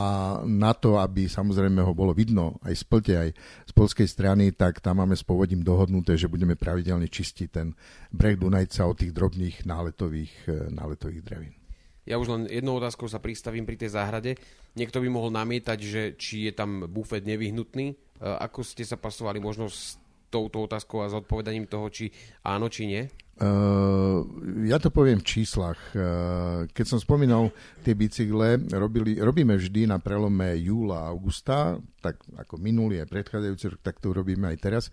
na 0.44 0.76
to, 0.76 1.00
aby 1.00 1.32
samozrejme 1.32 1.80
ho 1.80 1.96
bolo 1.96 2.12
vidno 2.12 2.60
aj 2.68 2.76
z 2.76 2.84
plte, 2.84 3.14
aj 3.16 3.30
z 3.64 3.72
polskej 3.72 4.04
strany, 4.04 4.52
tak 4.52 4.84
tam 4.84 5.00
máme 5.00 5.16
s 5.16 5.24
povodím 5.24 5.64
dohodnuté, 5.64 6.20
že 6.20 6.28
budeme 6.28 6.60
pravidelne 6.60 7.08
čistiť 7.08 7.48
ten 7.48 7.72
breh 8.12 8.36
Dunajca 8.36 8.84
od 8.84 9.00
tých 9.00 9.16
drobných 9.16 9.64
náletových, 9.64 10.52
náletových 10.76 11.24
drevín. 11.24 11.61
Ja 12.06 12.18
už 12.18 12.28
len 12.34 12.42
jednou 12.50 12.82
otázkou 12.82 13.06
sa 13.06 13.22
pristavím 13.22 13.66
pri 13.66 13.78
tej 13.78 13.94
záhrade. 13.94 14.38
Niekto 14.74 15.04
by 15.04 15.08
mohol 15.12 15.30
namietať, 15.30 15.80
že 15.80 16.02
či 16.18 16.50
je 16.50 16.54
tam 16.56 16.90
bufet 16.90 17.22
nevyhnutný. 17.30 17.94
E, 17.94 17.96
ako 18.20 18.66
ste 18.66 18.82
sa 18.82 18.98
pasovali 18.98 19.38
možno 19.38 19.70
s 19.70 20.02
touto 20.32 20.66
otázkou 20.66 21.04
a 21.04 21.12
s 21.12 21.14
odpovedaním 21.14 21.68
toho, 21.68 21.92
či 21.92 22.10
áno, 22.48 22.72
či 22.72 22.88
nie? 22.88 23.04
Uh, 23.42 24.22
ja 24.70 24.78
to 24.78 24.94
poviem 24.94 25.18
v 25.20 25.28
číslach. 25.28 25.82
Uh, 25.92 26.70
keď 26.72 26.86
som 26.86 27.00
spomínal 27.02 27.50
tie 27.82 27.98
bicykle, 27.98 28.70
robili, 28.70 29.18
robíme 29.18 29.58
vždy 29.58 29.90
na 29.90 29.98
prelome 29.98 30.56
júla 30.62 31.04
a 31.04 31.10
augusta, 31.10 31.82
tak 32.06 32.22
ako 32.38 32.62
minulý 32.62 33.02
a 33.02 33.10
predchádzajúci 33.10 33.66
rok, 33.76 33.82
tak 33.82 33.98
to 33.98 34.14
robíme 34.14 34.46
aj 34.46 34.58
teraz. 34.62 34.84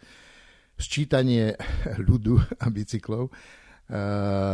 Sčítanie 0.80 1.60
ľudu 2.08 2.40
a 2.64 2.66
bicyklov. 2.72 3.28
Uh, 3.28 3.67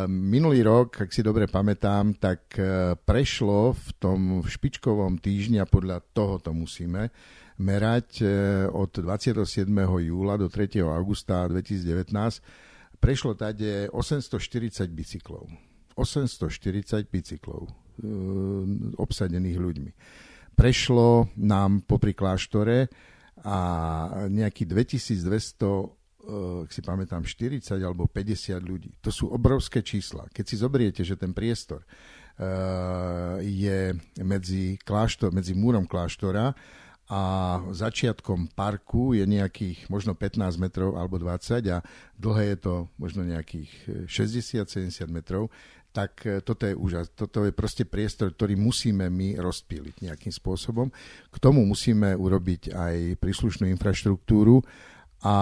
minulý 0.06 0.62
rok, 0.62 1.02
ak 1.02 1.10
si 1.10 1.18
dobre 1.26 1.50
pamätám, 1.50 2.14
tak 2.14 2.54
uh, 2.54 2.94
prešlo 2.94 3.74
v 3.74 3.88
tom 3.98 4.20
špičkovom 4.46 5.18
týždni 5.18 5.58
a 5.58 5.66
podľa 5.66 6.06
toho 6.14 6.38
to 6.38 6.54
musíme 6.54 7.10
merať 7.58 8.22
uh, 8.22 8.30
od 8.70 8.94
27. 8.94 9.66
júla 10.06 10.38
do 10.38 10.46
3. 10.46 10.78
augusta 10.86 11.50
2019 11.50 12.14
prešlo 13.04 13.36
tade 13.36 13.92
840 13.92 14.88
bicyklov. 14.88 15.44
840 15.94 17.06
bicyklov 17.12 17.68
obsadených 18.98 19.58
ľuďmi. 19.60 19.92
Prešlo 20.58 21.30
nám 21.38 21.86
popri 21.86 22.10
kláštore 22.10 22.90
a 23.44 23.58
nejaký 24.26 24.66
2200 24.66 26.03
ak 26.64 26.70
si 26.72 26.80
pamätám, 26.80 27.22
40 27.22 27.60
alebo 27.80 28.08
50 28.08 28.56
ľudí. 28.64 28.90
To 29.04 29.12
sú 29.12 29.28
obrovské 29.30 29.84
čísla. 29.84 30.24
Keď 30.32 30.44
si 30.44 30.56
zobriete, 30.56 31.02
že 31.04 31.20
ten 31.20 31.36
priestor 31.36 31.84
uh, 31.84 33.38
je 33.44 33.92
medzi, 34.24 34.80
kláštor, 34.80 35.30
medzi 35.30 35.52
múrom 35.52 35.84
kláštora 35.84 36.56
a 37.04 37.22
začiatkom 37.68 38.56
parku 38.56 39.12
je 39.12 39.28
nejakých 39.28 39.92
možno 39.92 40.16
15 40.16 40.56
metrov 40.56 40.96
alebo 40.96 41.20
20 41.20 41.60
a 41.68 41.84
dlhé 42.16 42.56
je 42.56 42.58
to 42.64 42.74
možno 42.96 43.28
nejakých 43.28 43.68
60-70 44.08 45.04
metrov, 45.12 45.52
tak 45.94 46.26
toto 46.42 46.66
je 46.66 46.74
úžas. 46.74 47.06
Toto 47.14 47.46
je 47.46 47.54
proste 47.54 47.86
priestor, 47.86 48.34
ktorý 48.34 48.58
musíme 48.58 49.06
my 49.12 49.38
rozpíliť 49.38 50.10
nejakým 50.10 50.32
spôsobom. 50.34 50.90
K 51.30 51.36
tomu 51.38 51.62
musíme 51.62 52.18
urobiť 52.18 52.74
aj 52.74 53.22
príslušnú 53.22 53.70
infraštruktúru, 53.70 54.64
a 55.24 55.36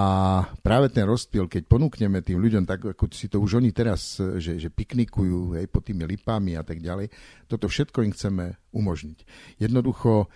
práve 0.62 0.94
ten 0.94 1.02
rozpil, 1.02 1.50
keď 1.50 1.66
ponúkneme 1.66 2.22
tým 2.22 2.38
ľuďom, 2.38 2.62
tak 2.62 2.94
ako 2.94 3.10
si 3.10 3.26
to 3.26 3.42
už 3.42 3.58
oni 3.58 3.74
teraz, 3.74 4.14
že, 4.38 4.54
že 4.54 4.70
piknikujú 4.70 5.58
hej, 5.58 5.66
pod 5.66 5.82
tými 5.82 6.06
lipami 6.06 6.54
a 6.54 6.62
tak 6.62 6.78
ďalej, 6.78 7.10
toto 7.50 7.66
všetko 7.66 8.06
im 8.06 8.14
chceme 8.14 8.44
umožniť. 8.70 9.18
Jednoducho, 9.58 10.30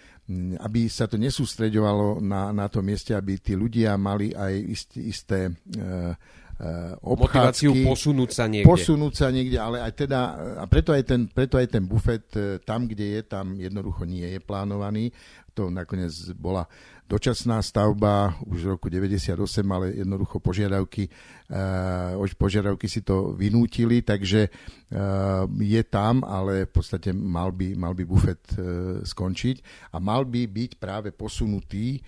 aby 0.58 0.90
sa 0.90 1.06
to 1.06 1.14
nesústreďovalo 1.14 2.18
na, 2.26 2.50
na 2.50 2.66
tom 2.66 2.90
mieste, 2.90 3.14
aby 3.14 3.38
tí 3.38 3.54
ľudia 3.54 3.94
mali 3.94 4.34
aj 4.34 4.52
isté, 4.66 4.98
isté 5.06 5.38
uh, 5.46 6.10
obchádzky. 7.06 7.70
Motiváciu 7.70 7.72
posunúť 7.86 8.30
sa 8.34 8.44
niekde. 8.50 8.66
Posunúť 8.66 9.14
sa 9.14 9.30
niekde, 9.30 9.62
ale 9.62 9.78
aj 9.78 9.92
teda, 9.94 10.20
a 10.58 10.64
preto 10.66 10.90
aj 10.90 11.06
ten, 11.06 11.30
preto 11.30 11.54
aj 11.54 11.70
ten 11.70 11.86
bufet 11.86 12.26
tam, 12.66 12.90
kde 12.90 13.14
je, 13.14 13.20
tam 13.22 13.54
jednoducho 13.54 14.10
nie 14.10 14.26
je 14.26 14.42
plánovaný 14.42 15.14
to 15.56 15.72
nakoniec 15.72 16.12
bola 16.36 16.68
dočasná 17.06 17.62
stavba 17.62 18.34
už 18.46 18.66
v 18.66 18.70
roku 18.74 18.86
98, 18.90 19.38
ale 19.70 19.94
jednoducho 19.94 20.42
požiadavky, 20.42 21.06
uh, 22.18 22.34
požiadavky 22.34 22.90
si 22.90 23.06
to 23.06 23.32
vynútili, 23.32 24.02
takže 24.02 24.50
uh, 24.50 25.46
je 25.62 25.82
tam, 25.86 26.26
ale 26.26 26.66
v 26.66 26.72
podstate 26.74 27.14
mal 27.14 27.54
by, 27.54 27.78
mal 27.78 27.94
by 27.94 28.04
bufet 28.04 28.42
uh, 28.58 29.00
skončiť 29.06 29.56
a 29.94 30.02
mal 30.02 30.26
by 30.26 30.50
byť 30.50 30.70
práve 30.76 31.14
posunutý 31.14 32.02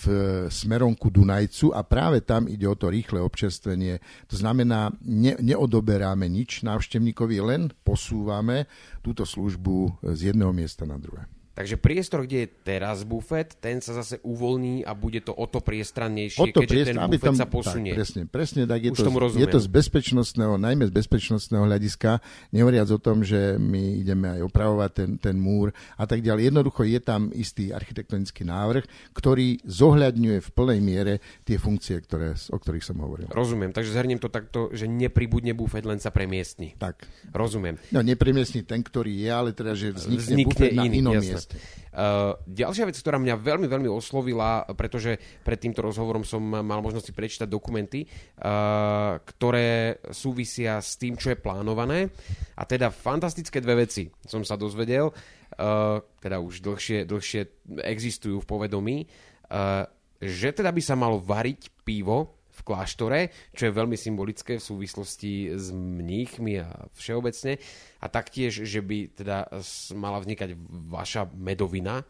v 0.00 0.02
smerom 0.48 0.96
ku 0.96 1.12
Dunajcu 1.12 1.76
a 1.76 1.84
práve 1.84 2.24
tam 2.24 2.48
ide 2.48 2.64
o 2.64 2.72
to 2.72 2.88
rýchle 2.88 3.20
občerstvenie. 3.20 4.00
To 4.32 4.40
znamená, 4.40 4.88
ne, 5.04 5.36
neodoberáme 5.36 6.24
nič 6.32 6.64
návštevníkovi, 6.64 7.36
len 7.44 7.68
posúvame 7.84 8.64
túto 9.04 9.28
službu 9.28 10.00
z 10.16 10.32
jedného 10.32 10.56
miesta 10.56 10.88
na 10.88 10.96
druhé. 10.96 11.28
Takže 11.50 11.76
priestor, 11.76 12.24
kde 12.24 12.46
je 12.46 12.48
teraz 12.62 13.02
bufet, 13.02 13.58
ten 13.58 13.82
sa 13.82 13.92
zase 13.92 14.22
uvoľní 14.22 14.86
a 14.86 14.94
bude 14.94 15.18
to 15.18 15.34
o 15.34 15.44
to 15.50 15.58
priestrannejšie, 15.58 16.40
o 16.40 16.46
to 16.48 16.62
keďže 16.62 16.70
priestor, 16.70 16.94
ten 16.94 17.10
bufet 17.10 17.26
tam, 17.26 17.36
sa 17.36 17.46
posunie. 17.50 17.92
Tak, 17.92 17.98
presne, 17.98 18.22
presne 18.30 18.62
tak. 18.70 18.80
Je, 18.86 18.90
Už 18.94 19.00
to, 19.02 19.10
je 19.34 19.48
to 19.50 19.60
z 19.60 19.68
bezpečnostného, 19.68 20.54
najmä 20.56 20.86
z 20.86 20.94
bezpečnostného 20.94 21.66
hľadiska, 21.66 22.22
nevoriac 22.54 22.88
o 22.94 23.02
tom, 23.02 23.26
že 23.26 23.58
my 23.58 23.98
ideme 23.98 24.38
aj 24.38 24.40
opravovať 24.46 24.90
ten, 24.94 25.10
ten 25.18 25.36
múr 25.36 25.74
a 25.98 26.06
tak 26.06 26.22
ďalej. 26.22 26.54
Jednoducho 26.54 26.86
je 26.86 27.00
tam 27.02 27.34
istý 27.34 27.74
architektonický 27.74 28.46
návrh, 28.46 28.86
ktorý 29.10 29.58
zohľadňuje 29.66 30.38
v 30.38 30.50
plnej 30.54 30.80
miere 30.80 31.14
tie 31.42 31.58
funkcie, 31.58 31.98
ktoré, 31.98 32.38
o 32.54 32.58
ktorých 32.62 32.86
som 32.86 32.96
hovoril. 33.02 33.26
Rozumiem, 33.26 33.74
takže 33.74 33.90
zhrniem 33.90 34.22
to 34.22 34.30
takto, 34.30 34.70
že 34.70 34.86
nepribudne 34.86 35.52
bufet, 35.52 35.82
len 35.82 35.98
sa 35.98 36.14
premiestni. 36.14 36.78
Tak. 36.78 37.04
Rozumiem. 37.34 37.76
No, 37.90 38.06
nepremiestni 38.06 38.62
ten, 38.62 38.86
ktorý 38.86 39.18
je, 39.18 39.28
ale 39.28 39.50
teda, 39.50 39.74
že 39.74 39.90
vznikne, 39.92 40.24
vznikne 40.24 40.46
bufet 40.46 40.70
iný, 40.70 40.78
na 40.78 40.84
inom 40.86 41.14
jasné. 41.18 41.26
mieste. 41.26 41.39
Uh, 41.46 42.34
ďalšia 42.46 42.86
vec, 42.86 42.96
ktorá 42.98 43.18
mňa 43.18 43.36
veľmi, 43.38 43.66
veľmi 43.66 43.90
oslovila, 43.90 44.66
pretože 44.74 45.18
pred 45.44 45.58
týmto 45.58 45.82
rozhovorom 45.82 46.22
som 46.26 46.40
mal 46.40 46.80
možnosť 46.82 47.06
si 47.06 47.12
prečítať 47.14 47.48
dokumenty, 47.50 48.06
uh, 48.06 49.20
ktoré 49.22 50.00
súvisia 50.10 50.78
s 50.78 50.96
tým, 50.98 51.14
čo 51.14 51.34
je 51.34 51.38
plánované. 51.38 52.10
A 52.56 52.62
teda 52.66 52.90
fantastické 52.90 53.58
dve 53.62 53.86
veci 53.86 54.08
som 54.26 54.42
sa 54.42 54.58
dozvedel, 54.58 55.10
uh, 55.10 55.98
teda 56.18 56.42
už 56.42 56.62
dlhšie, 56.64 57.06
dlhšie 57.06 57.40
existujú 57.86 58.42
v 58.42 58.48
povedomí, 58.48 58.96
uh, 59.04 59.86
že 60.20 60.52
teda 60.52 60.68
by 60.70 60.82
sa 60.84 60.96
malo 60.96 61.16
variť 61.16 61.72
pivo 61.84 62.39
v 62.50 62.60
kláštore, 62.66 63.20
čo 63.54 63.70
je 63.70 63.76
veľmi 63.78 63.94
symbolické 63.94 64.58
v 64.58 64.66
súvislosti 64.66 65.54
s 65.54 65.70
mníchmi 65.70 66.60
a 66.60 66.90
všeobecne. 66.98 67.56
A 68.02 68.06
taktiež, 68.10 68.66
že 68.66 68.82
by 68.82 69.14
teda 69.14 69.48
mala 69.94 70.18
vznikať 70.20 70.58
vaša 70.90 71.30
medovina. 71.34 72.02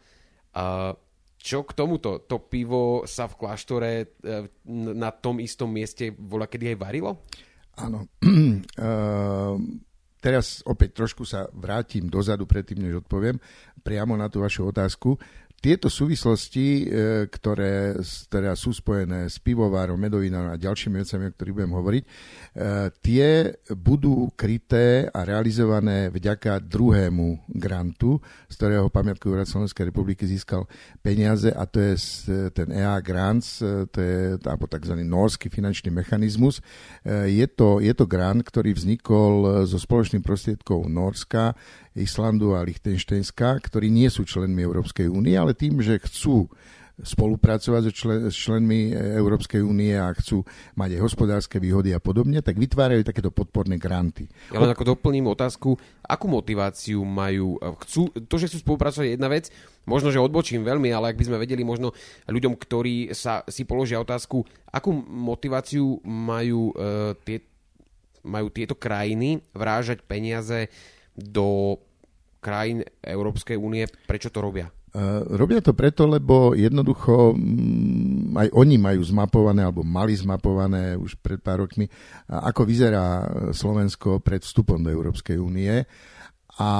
Čo 1.41 1.65
k 1.65 1.71
tomuto? 1.73 2.21
To 2.29 2.37
pivo 2.37 3.07
sa 3.09 3.25
v 3.25 3.37
kláštore 3.41 3.91
e, 3.97 4.05
na 4.93 5.09
tom 5.09 5.41
istom 5.41 5.73
mieste 5.73 6.13
voľa 6.13 6.45
kedy 6.45 6.75
aj 6.75 6.77
varilo? 6.77 7.25
Áno. 7.81 8.05
Uh, 8.77 9.57
teraz 10.25 10.61
opäť 10.69 11.01
trošku 11.01 11.25
sa 11.25 11.49
vrátim 11.49 12.05
dozadu 12.05 12.45
predtým, 12.45 12.85
než 12.85 13.01
odpoviem 13.01 13.41
priamo 13.81 14.13
na 14.13 14.29
tú 14.29 14.45
vašu 14.45 14.69
otázku 14.69 15.17
tieto 15.61 15.93
súvislosti, 15.93 16.67
e, 16.67 16.85
ktoré 17.29 17.93
teda 18.33 18.57
sú 18.57 18.73
spojené 18.73 19.29
s 19.29 19.37
pivovárom, 19.37 19.93
medovinárom 19.93 20.49
a 20.49 20.57
ďalšími 20.57 21.05
vecami, 21.05 21.29
o 21.29 21.33
ktorých 21.37 21.55
budem 21.61 21.73
hovoriť, 21.77 22.03
e, 22.03 22.09
tie 23.05 23.27
budú 23.77 24.33
kryté 24.33 25.05
a 25.05 25.21
realizované 25.21 26.09
vďaka 26.09 26.57
druhému 26.65 27.45
grantu, 27.45 28.17
z 28.49 28.53
ktorého 28.57 28.89
Pamiatkový 28.89 29.37
úrad 29.37 29.47
Slovenskej 29.47 29.93
republiky 29.93 30.25
získal 30.25 30.65
peniaze 31.05 31.53
a 31.53 31.69
to 31.69 31.77
je 31.77 31.93
ten 32.57 32.73
EA 32.73 32.97
Grants, 32.97 33.61
e, 33.61 33.85
to 33.85 33.97
je 34.01 34.19
alebo 34.41 34.65
tzv. 34.65 34.97
norský 35.05 35.53
finančný 35.53 35.93
mechanizmus. 35.93 36.65
Je 37.05 37.45
to, 37.45 37.77
je 37.77 37.93
to 37.93 38.09
grant, 38.09 38.41
ktorý 38.41 38.73
vznikol 38.73 39.63
zo 39.69 39.77
spoločných 39.77 40.25
prostriedkov 40.25 40.89
Norska, 40.89 41.53
Islandu 41.95 42.55
a 42.55 42.63
Lichtensteinska, 42.63 43.59
ktorí 43.59 43.91
nie 43.91 44.07
sú 44.07 44.23
členmi 44.23 44.63
Európskej 44.63 45.11
únie, 45.11 45.35
ale 45.35 45.51
tým, 45.51 45.83
že 45.83 45.99
chcú 45.99 46.47
spolupracovať 47.01 47.81
so 47.89 47.91
s 48.29 48.35
členmi 48.37 48.93
Európskej 48.93 49.65
únie 49.65 49.97
a 49.97 50.13
chcú 50.13 50.45
mať 50.77 50.97
aj 50.97 51.01
hospodárske 51.01 51.57
výhody 51.57 51.97
a 51.97 51.99
podobne, 51.99 52.45
tak 52.45 52.61
vytvárajú 52.61 53.01
takéto 53.01 53.33
podporné 53.33 53.81
granty. 53.81 54.29
Ja 54.53 54.61
len 54.61 54.69
ako 54.69 54.95
doplním 54.95 55.25
otázku, 55.25 55.75
akú 56.05 56.25
motiváciu 56.29 57.01
majú, 57.01 57.57
chcú, 57.85 58.13
to, 58.13 58.35
že 58.37 58.53
chcú 58.53 58.57
spolupracovať 58.61 59.05
je 59.07 59.15
jedna 59.17 59.29
vec, 59.33 59.49
možno, 59.89 60.13
že 60.13 60.21
odbočím 60.21 60.61
veľmi, 60.61 60.93
ale 60.93 61.11
ak 61.11 61.17
by 61.17 61.25
sme 61.25 61.41
vedeli 61.41 61.65
možno 61.65 61.89
ľuďom, 62.29 62.53
ktorí 62.53 63.17
sa, 63.17 63.41
si 63.49 63.65
položia 63.65 63.97
otázku, 63.97 64.45
akú 64.69 64.93
motiváciu 65.01 66.05
majú, 66.05 66.69
uh, 66.77 67.17
tie, 67.25 67.41
majú 68.21 68.53
tieto 68.53 68.77
krajiny 68.77 69.41
vrážať 69.57 70.05
peniaze 70.05 70.69
do 71.25 71.77
krajín 72.41 72.81
Európskej 73.01 73.55
únie, 73.55 73.85
prečo 74.09 74.33
to 74.33 74.41
robia? 74.41 74.69
Uh, 74.91 75.23
robia 75.39 75.63
to 75.63 75.71
preto, 75.71 76.03
lebo 76.03 76.51
jednoducho 76.51 77.31
um, 77.31 78.35
aj 78.35 78.51
oni 78.51 78.75
majú 78.75 78.99
zmapované, 79.07 79.63
alebo 79.63 79.87
mali 79.87 80.11
zmapované 80.17 80.99
už 80.99 81.15
pred 81.23 81.39
pár 81.39 81.63
rokmi, 81.63 81.87
ako 82.27 82.67
vyzerá 82.67 83.23
Slovensko 83.55 84.19
pred 84.19 84.43
vstupom 84.43 84.83
do 84.83 84.91
Európskej 84.91 85.39
únie. 85.39 85.87
A 86.59 86.71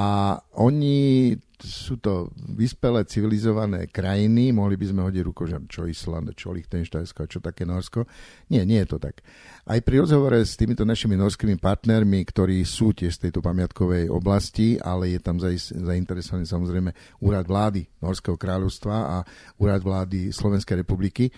oni 0.60 1.32
sú 1.62 1.98
to 2.02 2.34
vyspelé 2.36 3.06
civilizované 3.06 3.86
krajiny, 3.88 4.50
mohli 4.50 4.74
by 4.74 4.86
sme 4.90 5.00
hodiť 5.06 5.22
ruko, 5.22 5.46
že 5.46 5.58
čo 5.70 5.86
Island, 5.86 6.34
čo 6.34 6.50
Liechtensteinsko, 6.50 7.30
čo 7.30 7.38
také 7.38 7.62
Norsko. 7.62 8.04
Nie, 8.50 8.66
nie 8.66 8.82
je 8.82 8.88
to 8.94 8.98
tak. 8.98 9.22
Aj 9.62 9.78
pri 9.78 10.02
rozhovore 10.02 10.42
s 10.42 10.58
týmito 10.58 10.82
našimi 10.82 11.14
norskými 11.14 11.54
partnermi, 11.54 12.18
ktorí 12.26 12.66
sú 12.66 12.90
tiež 12.90 13.14
z 13.14 13.30
tejto 13.30 13.38
pamiatkovej 13.38 14.10
oblasti, 14.10 14.74
ale 14.82 15.14
je 15.14 15.20
tam 15.22 15.38
zainteresovaný 15.38 16.50
samozrejme 16.50 16.90
úrad 17.22 17.46
vlády 17.46 17.86
Norského 18.02 18.34
kráľovstva 18.34 18.96
a 19.06 19.16
úrad 19.62 19.78
vlády 19.86 20.34
Slovenskej 20.34 20.82
republiky, 20.82 21.30
e, 21.30 21.32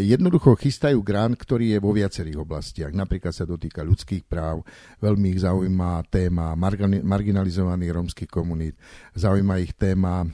jednoducho 0.00 0.56
chystajú 0.56 1.04
grant, 1.04 1.36
ktorý 1.36 1.76
je 1.76 1.78
vo 1.84 1.92
viacerých 1.92 2.40
oblastiach. 2.40 2.96
Napríklad 2.96 3.36
sa 3.36 3.44
dotýka 3.44 3.84
ľudských 3.84 4.24
práv, 4.24 4.64
veľmi 5.04 5.36
ich 5.36 5.44
zaujíma 5.44 6.08
téma 6.08 6.56
marginalizovaných 7.04 7.92
rómskych 7.92 8.30
komunít, 8.32 8.80
zaujíma 9.14 9.56
ich 9.56 9.72
téma 9.72 10.24
e, 10.24 10.30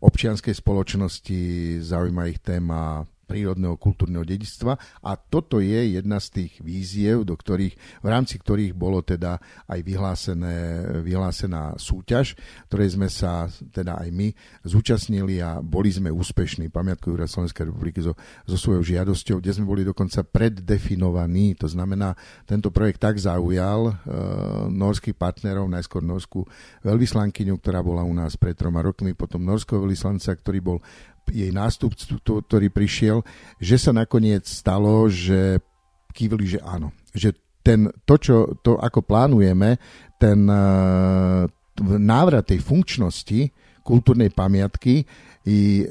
občianskej 0.00 0.54
spoločnosti, 0.54 1.40
zaujíma 1.80 2.26
ich 2.26 2.38
téma 2.38 3.06
prírodného 3.32 3.80
kultúrneho 3.80 4.28
dedičstva 4.28 5.00
a 5.00 5.16
toto 5.16 5.56
je 5.64 5.96
jedna 5.96 6.20
z 6.20 6.28
tých 6.36 6.52
víziev, 6.60 7.24
do 7.24 7.32
ktorých, 7.32 8.04
v 8.04 8.08
rámci 8.12 8.36
ktorých 8.36 8.76
bolo 8.76 9.00
teda 9.00 9.40
aj 9.72 9.80
vyhlásené, 9.80 10.54
vyhlásená 11.00 11.80
súťaž, 11.80 12.36
ktorej 12.68 13.00
sme 13.00 13.08
sa 13.08 13.48
teda 13.72 13.96
aj 13.96 14.08
my 14.12 14.28
zúčastnili 14.68 15.40
a 15.40 15.64
boli 15.64 15.88
sme 15.88 16.12
úspešní. 16.12 16.68
Pamiatkový 16.68 17.24
úrad 17.24 17.32
Slovenskej 17.32 17.72
republiky 17.72 18.04
so, 18.04 18.12
so 18.44 18.60
svojou 18.60 18.84
žiadosťou, 18.84 19.40
kde 19.40 19.56
sme 19.56 19.64
boli 19.64 19.88
dokonca 19.88 20.20
preddefinovaní. 20.28 21.56
To 21.64 21.72
znamená, 21.72 22.12
tento 22.44 22.68
projekt 22.68 23.00
tak 23.00 23.16
zaujal 23.16 23.88
e, 23.88 23.92
norských 24.68 25.16
partnerov, 25.16 25.72
najskôr 25.72 26.04
norskú 26.04 26.44
veľvyslankyňu, 26.84 27.56
ktorá 27.56 27.80
bola 27.80 28.04
u 28.04 28.12
nás 28.12 28.36
pred 28.36 28.52
troma 28.52 28.84
rokmi, 28.84 29.16
potom 29.16 29.40
norského 29.40 29.80
veľvyslanca, 29.80 30.36
ktorý 30.36 30.60
bol 30.60 30.78
jej 31.30 31.50
nástupcu, 31.54 32.18
ktorý 32.22 32.68
prišiel, 32.72 33.22
že 33.62 33.76
sa 33.78 33.94
nakoniec 33.94 34.44
stalo, 34.48 35.06
že 35.06 35.62
kývili, 36.12 36.44
že 36.44 36.60
áno. 36.60 36.92
Že 37.14 37.30
ten, 37.62 37.80
to, 38.04 38.14
čo, 38.18 38.36
to, 38.60 38.76
ako 38.76 39.06
plánujeme, 39.06 39.78
ten 40.18 40.44
uh, 40.50 41.46
návrat 41.80 42.50
tej 42.50 42.60
funkčnosti 42.60 43.54
kultúrnej 43.82 44.30
pamiatky 44.30 45.06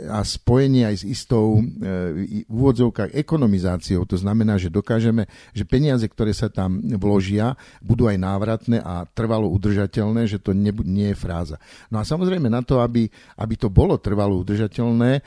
a 0.08 0.24
spojenie 0.24 0.88
aj 0.88 1.04
s 1.04 1.06
istou 1.08 1.60
e, 1.60 2.48
úvodzovkách 2.48 3.12
ekonomizáciou. 3.12 4.08
To 4.08 4.16
znamená, 4.16 4.56
že 4.56 4.72
dokážeme, 4.72 5.28
že 5.52 5.68
peniaze, 5.68 6.08
ktoré 6.08 6.32
sa 6.32 6.48
tam 6.48 6.80
vložia, 6.96 7.60
budú 7.84 8.08
aj 8.08 8.16
návratné 8.16 8.80
a 8.80 9.04
trvalo 9.12 9.52
udržateľné, 9.52 10.24
že 10.32 10.40
to 10.40 10.56
ne, 10.56 10.72
nie 10.88 11.12
je 11.12 11.20
fráza. 11.20 11.60
No 11.92 12.00
a 12.00 12.08
samozrejme 12.08 12.48
na 12.48 12.64
to, 12.64 12.80
aby, 12.80 13.12
aby 13.36 13.56
to 13.60 13.68
bolo 13.68 14.00
trvalo 14.00 14.40
udržateľné, 14.40 15.20
e, 15.20 15.22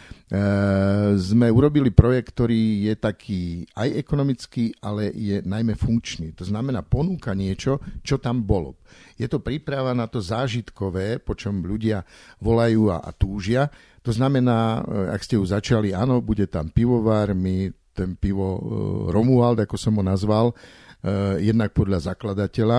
sme 1.21 1.53
urobili 1.53 1.93
projekt, 1.93 2.33
ktorý 2.33 2.89
je 2.89 2.95
taký 2.97 3.43
aj 3.77 3.89
ekonomický, 3.93 4.73
ale 4.81 5.13
je 5.13 5.45
najmä 5.45 5.77
funkčný. 5.77 6.33
To 6.41 6.49
znamená, 6.49 6.81
ponúka 6.81 7.37
niečo, 7.37 7.77
čo 8.01 8.17
tam 8.17 8.41
bolo. 8.41 8.81
Je 9.21 9.29
to 9.29 9.39
príprava 9.39 9.93
na 9.95 10.09
to 10.09 10.19
zážitkové, 10.19 11.21
po 11.21 11.37
čom 11.37 11.63
ľudia 11.63 12.03
volajú 12.43 12.91
a, 12.91 13.05
a 13.05 13.11
túžia. 13.15 13.71
To 14.05 14.13
znamená, 14.13 14.85
e, 14.85 15.17
ak 15.17 15.25
ste 15.25 15.41
ju 15.41 15.45
začali, 15.49 15.97
áno, 15.97 16.21
bude 16.21 16.45
tam 16.45 16.69
pivovar, 16.69 17.33
my 17.33 17.73
ten 17.97 18.13
pivo 18.21 18.49
e, 18.57 18.61
Romuald, 19.09 19.65
ako 19.65 19.81
som 19.81 19.97
ho 19.97 20.05
nazval, 20.05 20.53
e, 20.53 21.41
jednak 21.41 21.73
podľa 21.73 22.13
zakladateľa, 22.13 22.79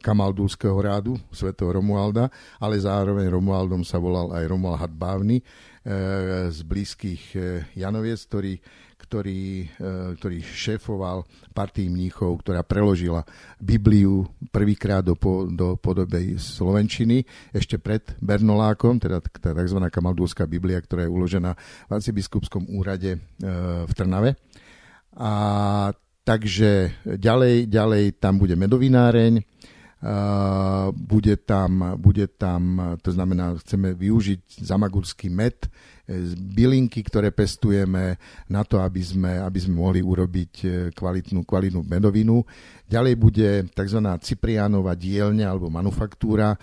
kamaldulského 0.00 0.80
rádu, 0.80 1.20
svetého 1.28 1.68
Romualda, 1.68 2.32
ale 2.56 2.80
zároveň 2.80 3.28
Romualdom 3.28 3.84
sa 3.84 4.00
volal 4.00 4.32
aj 4.32 4.48
Romuald 4.48 4.80
Hadbávny 4.80 5.44
z 6.52 6.58
blízkych 6.68 7.32
Janoviec, 7.72 8.20
ktorý 8.28 8.60
ktorý, 9.08 9.64
e, 9.64 9.88
ktorý 10.20 10.38
šéfoval 10.42 11.24
partii 11.56 11.88
mníchov, 11.88 12.44
ktorá 12.44 12.60
preložila 12.60 13.24
Bibliu 13.56 14.28
prvýkrát 14.52 15.00
do, 15.00 15.16
do 15.48 15.80
podobej 15.80 16.36
Slovenčiny, 16.36 17.24
ešte 17.54 17.80
pred 17.80 18.04
Bernolákom, 18.20 19.00
teda 19.00 19.22
tá 19.22 19.54
tzv. 19.56 19.78
kamaldulská 19.88 20.44
Biblia, 20.44 20.82
ktorá 20.82 21.06
je 21.06 21.14
uložená 21.14 21.56
v 21.88 21.90
arcibiskupskom 21.94 22.68
úrade 22.74 23.16
v 23.88 23.92
Trnave. 23.96 24.36
A 25.16 25.32
takže 26.26 27.00
ďalej, 27.06 27.72
ďalej 27.72 28.04
tam 28.20 28.36
bude 28.36 28.54
medovináreň, 28.58 29.40
bude, 30.94 31.34
tam, 31.42 31.98
bude 31.98 32.30
tam, 32.38 32.94
to 33.02 33.10
znamená, 33.10 33.58
chceme 33.58 33.98
využiť 33.98 34.62
zamagurský 34.62 35.26
med, 35.26 35.66
bylinky, 36.38 37.04
ktoré 37.04 37.28
pestujeme 37.36 38.16
na 38.48 38.64
to, 38.64 38.80
aby 38.80 39.02
sme, 39.04 39.44
aby 39.44 39.58
sme 39.60 39.76
mohli 39.76 40.00
urobiť 40.00 40.52
e, 40.64 40.68
kvalitnú, 40.96 41.44
kvalitnú 41.44 41.84
medovinu. 41.84 42.40
Ďalej 42.88 43.14
bude 43.20 43.48
tzv. 43.68 44.00
Cipriánova 44.24 44.96
dielňa 44.96 45.44
alebo 45.44 45.68
manufaktúra, 45.68 46.56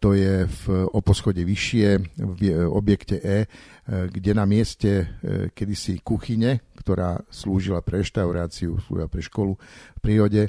to 0.00 0.16
je 0.16 0.48
v, 0.48 0.62
o 0.88 1.04
poschode 1.04 1.44
vyššie 1.44 2.16
v 2.16 2.40
objekte 2.64 3.20
e, 3.20 3.44
kde 3.84 4.32
na 4.32 4.48
mieste 4.48 5.20
kedysi 5.52 6.00
kuchyne, 6.00 6.64
ktorá 6.80 7.20
slúžila 7.28 7.84
pre 7.84 8.00
reštauráciu, 8.00 8.80
slúžila 8.80 9.10
pre 9.12 9.20
školu 9.20 9.52
v 9.60 10.00
prírode, 10.00 10.48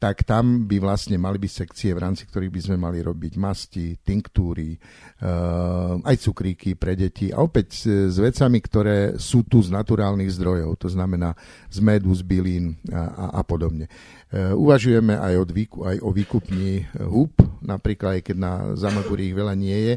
tak 0.00 0.24
tam 0.24 0.64
by 0.64 0.80
vlastne 0.80 1.20
mali 1.20 1.36
byť 1.36 1.52
sekcie, 1.52 1.92
v 1.92 2.00
rámci 2.00 2.24
ktorých 2.24 2.48
by 2.48 2.60
sme 2.64 2.76
mali 2.80 3.04
robiť 3.04 3.36
masti, 3.36 4.00
tinktúry, 4.00 4.80
uh, 4.80 6.00
aj 6.00 6.16
cukríky 6.24 6.72
pre 6.72 6.96
deti 6.96 7.28
a 7.28 7.44
opäť 7.44 7.66
s, 7.76 7.84
s 8.08 8.16
vecami, 8.16 8.64
ktoré 8.64 9.20
sú 9.20 9.44
tu 9.44 9.60
z 9.60 9.68
naturálnych 9.68 10.32
zdrojov, 10.32 10.80
to 10.80 10.88
znamená 10.88 11.36
z 11.68 11.84
medu, 11.84 12.16
z 12.16 12.24
bylín 12.24 12.80
a, 12.88 13.04
a, 13.12 13.24
a 13.38 13.42
podobne. 13.44 13.92
Uh, 14.32 14.56
uvažujeme 14.56 15.20
aj, 15.20 15.34
od 15.36 15.50
výku, 15.52 15.78
aj 15.84 15.96
o 16.00 16.10
výkupni 16.16 16.88
húb, 17.04 17.36
napríklad 17.60 18.18
aj 18.18 18.22
keď 18.32 18.36
na 18.40 18.52
Zamagurí 18.80 19.28
ich 19.28 19.36
veľa 19.36 19.52
nie 19.52 19.76
je. 19.84 19.94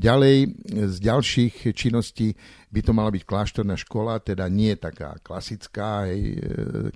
Ďalej 0.00 0.36
z 0.88 0.96
ďalších 1.04 1.76
činností 1.76 2.32
by 2.72 2.80
to 2.80 2.96
mala 2.96 3.12
byť 3.12 3.28
kláštorná 3.28 3.76
škola, 3.76 4.24
teda 4.24 4.48
nie 4.48 4.72
taká 4.80 5.20
klasická, 5.20 6.08
hej, 6.08 6.40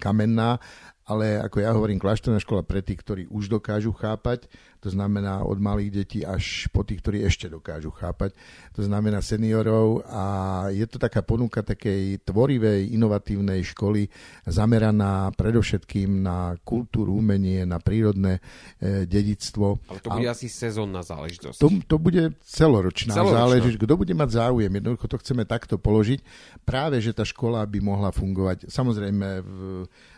kamenná, 0.00 0.56
ale 1.04 1.36
ako 1.36 1.60
ja 1.60 1.70
hovorím, 1.76 2.00
kláštorná 2.00 2.40
škola 2.40 2.64
pre 2.64 2.80
tých, 2.80 3.04
ktorí 3.04 3.22
už 3.28 3.52
dokážu 3.52 3.92
chápať, 3.92 4.48
to 4.80 4.92
znamená 4.92 5.44
od 5.44 5.56
malých 5.56 5.90
detí 6.04 6.20
až 6.24 6.68
po 6.68 6.84
tých, 6.84 7.00
ktorí 7.00 7.24
ešte 7.24 7.48
dokážu 7.48 7.88
chápať, 7.88 8.36
to 8.76 8.84
znamená 8.84 9.24
seniorov 9.24 10.04
a 10.04 10.24
je 10.72 10.84
to 10.84 11.00
taká 11.00 11.24
ponuka 11.24 11.64
takej 11.64 12.20
tvorivej, 12.24 12.92
inovatívnej 12.92 13.64
školy 13.72 14.08
zameraná 14.44 15.32
predovšetkým 15.32 16.20
na 16.24 16.56
kultúru, 16.64 17.16
umenie, 17.16 17.64
na 17.64 17.80
prírodné 17.80 18.44
e, 18.76 19.08
dedictvo. 19.08 19.80
Ale 19.88 20.00
to 20.04 20.08
bude 20.12 20.28
a, 20.28 20.32
asi 20.36 20.52
sezónna 20.52 21.00
záležitosť. 21.00 21.56
To, 21.60 21.68
to 21.84 21.96
bude 21.96 22.36
celoročná, 22.44 23.12
celoročná 23.16 23.40
záležitosť. 23.40 23.76
Kto 23.80 23.94
bude 23.96 24.14
mať 24.16 24.30
záujem, 24.36 24.72
jednoducho 24.72 25.08
to 25.08 25.20
chceme 25.20 25.48
takto 25.48 25.80
položiť, 25.80 26.20
práve 26.64 27.00
že 27.00 27.16
tá 27.16 27.24
škola 27.24 27.64
by 27.64 27.80
mohla 27.80 28.12
fungovať, 28.12 28.68
samozrejme 28.68 29.28
v 29.40 29.52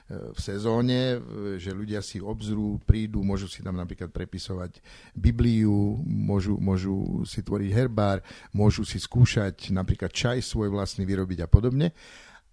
v 0.07 0.39
sezóne, 0.39 1.19
že 1.59 1.75
ľudia 1.75 1.99
si 1.99 2.23
obzrú, 2.23 2.79
prídu, 2.87 3.27
môžu 3.27 3.51
si 3.51 3.59
tam 3.59 3.75
napríklad 3.75 4.15
prepisovať 4.15 4.79
Bibliu, 5.11 5.99
môžu, 6.07 6.55
môžu 6.63 7.27
si 7.27 7.43
tvoriť 7.43 7.71
herbár, 7.75 8.23
môžu 8.55 8.87
si 8.87 9.03
skúšať 9.03 9.75
napríklad 9.75 10.15
čaj 10.15 10.47
svoj 10.47 10.71
vlastný 10.71 11.03
vyrobiť 11.03 11.43
a 11.43 11.49
podobne. 11.51 11.91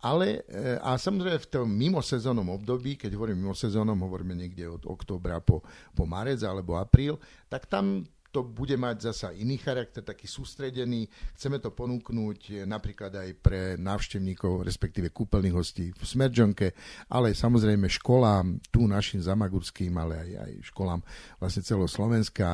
Ale 0.03 0.43
e, 0.51 0.81
a 0.83 0.99
samozrejme 0.99 1.39
v 1.39 1.47
tom 1.47 1.67
mimosezónnom 1.71 2.51
období, 2.51 2.99
keď 2.99 3.15
hovorím 3.15 3.39
mimosezónnom, 3.39 3.95
hovoríme 4.03 4.35
niekde 4.35 4.67
od 4.67 4.83
októbra 4.83 5.39
po, 5.39 5.63
po 5.95 6.03
marec 6.03 6.43
alebo 6.43 6.75
apríl, 6.75 7.15
tak 7.47 7.71
tam 7.71 8.03
to 8.33 8.41
bude 8.41 8.73
mať 8.73 9.13
zasa 9.13 9.29
iný 9.37 9.61
charakter, 9.61 10.01
taký 10.01 10.25
sústredený. 10.25 11.05
Chceme 11.37 11.61
to 11.61 11.69
ponúknuť 11.69 12.39
eh, 12.49 12.55
napríklad 12.65 13.13
aj 13.13 13.29
pre 13.37 13.61
návštevníkov, 13.77 14.65
respektíve 14.65 15.13
kúpeľných 15.13 15.53
hostí 15.53 15.93
v 15.93 16.01
Smerdžonke, 16.01 16.73
ale 17.13 17.37
samozrejme 17.37 17.85
školám, 17.85 18.57
tu 18.73 18.89
našim 18.89 19.21
zamagurským, 19.21 19.93
ale 20.01 20.17
aj, 20.17 20.29
aj 20.49 20.51
školám 20.73 21.01
vlastne 21.37 21.61
celoslovenská, 21.61 22.51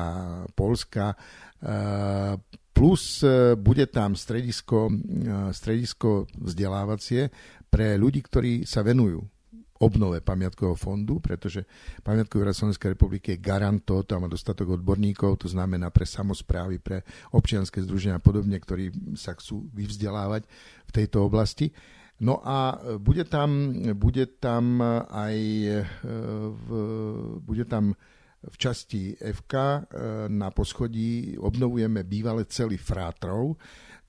Polska. 0.52 1.16
Eh, 1.64 2.36
plus 2.76 3.24
eh, 3.24 3.56
bude 3.56 3.88
tam 3.88 4.12
stredisko, 4.12 4.92
stredisko 5.56 6.28
vzdelávacie 6.36 7.32
pre 7.72 7.96
ľudí, 7.96 8.20
ktorí 8.20 8.68
sa 8.68 8.84
venujú 8.84 9.39
obnove 9.80 10.20
pamiatkového 10.20 10.76
fondu, 10.76 11.24
pretože 11.24 11.64
Pamiatkový 12.04 12.44
úrad 12.44 12.56
Slovenskej 12.56 12.92
republiky 12.92 13.32
je 13.34 13.42
garant 13.42 13.80
toho, 13.80 14.04
tam 14.04 14.24
má 14.24 14.28
dostatok 14.28 14.76
odborníkov, 14.76 15.40
to 15.40 15.48
znamená 15.48 15.88
pre 15.88 16.04
samozprávy, 16.04 16.76
pre 16.76 17.00
občianske 17.32 17.80
združenia 17.80 18.20
a 18.20 18.22
podobne, 18.22 18.60
ktorí 18.60 19.16
sa 19.16 19.32
chcú 19.32 19.72
vyvzdelávať 19.72 20.44
v 20.84 20.90
tejto 20.92 21.24
oblasti. 21.24 21.72
No 22.20 22.44
a 22.44 22.76
bude 23.00 23.24
tam, 23.24 23.72
bude 23.96 24.28
tam 24.36 24.84
aj 25.08 25.36
e, 25.64 25.80
v, 26.52 26.66
bude 27.40 27.64
tam 27.64 27.96
v 28.40 28.56
časti 28.56 29.16
FK 29.16 29.54
e, 29.56 29.80
na 30.28 30.52
poschodí 30.52 31.40
obnovujeme 31.40 32.04
bývalé 32.04 32.44
celý 32.48 32.76
frátrov, 32.76 33.56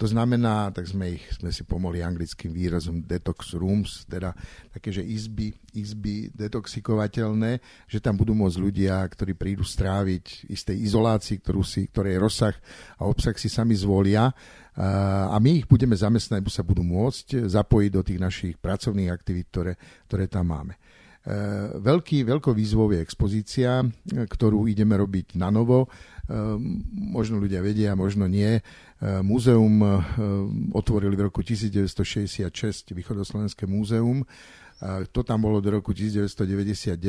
to 0.02 0.10
znamená, 0.10 0.74
tak 0.74 0.90
sme, 0.90 1.22
ich, 1.22 1.26
sme 1.38 1.54
si 1.54 1.62
pomohli 1.62 2.02
anglickým 2.02 2.50
výrazom 2.50 3.06
detox 3.06 3.54
rooms, 3.54 4.10
teda 4.10 4.34
také, 4.74 4.90
že 4.90 5.06
izby, 5.06 5.54
izby 5.78 6.34
detoxikovateľné, 6.34 7.62
že 7.86 8.02
tam 8.02 8.18
budú 8.18 8.34
môcť 8.34 8.58
ľudia, 8.58 8.98
ktorí 9.06 9.38
prídu 9.38 9.62
stráviť 9.62 10.50
istej 10.50 10.74
izolácii, 10.90 11.46
ktorú 11.46 11.62
si, 11.62 11.86
ktorej 11.86 12.18
rozsah 12.18 12.58
a 12.98 13.06
obsah 13.06 13.38
si 13.38 13.46
sami 13.46 13.78
zvolia 13.78 14.34
a 15.30 15.38
my 15.38 15.62
ich 15.62 15.70
budeme 15.70 15.94
zamestnať, 15.94 16.42
sa 16.50 16.66
budú 16.66 16.82
môcť 16.82 17.46
zapojiť 17.46 17.92
do 17.94 18.02
tých 18.02 18.20
našich 18.20 18.54
pracovných 18.58 19.14
aktivít, 19.14 19.54
ktoré, 19.54 19.74
ktoré 20.10 20.26
tam 20.26 20.50
máme. 20.50 20.82
E, 21.22 21.38
veľký, 21.78 22.26
veľkou 22.26 22.50
výzvou 22.50 22.90
je 22.90 23.04
expozícia, 23.04 23.86
ktorú 24.10 24.66
ideme 24.66 24.98
robiť 24.98 25.38
na 25.38 25.54
novo. 25.54 25.86
E, 25.86 25.88
možno 26.90 27.38
ľudia 27.38 27.62
vedia, 27.62 27.94
možno 27.94 28.26
nie. 28.26 28.58
Múzeum 29.02 29.82
otvorili 30.78 31.18
v 31.18 31.26
roku 31.26 31.42
1966, 31.42 32.94
Východoslovenské 32.94 33.66
múzeum. 33.66 34.22
To 35.14 35.22
tam 35.26 35.46
bolo 35.46 35.58
do 35.58 35.74
roku 35.74 35.90
1999 35.90 37.02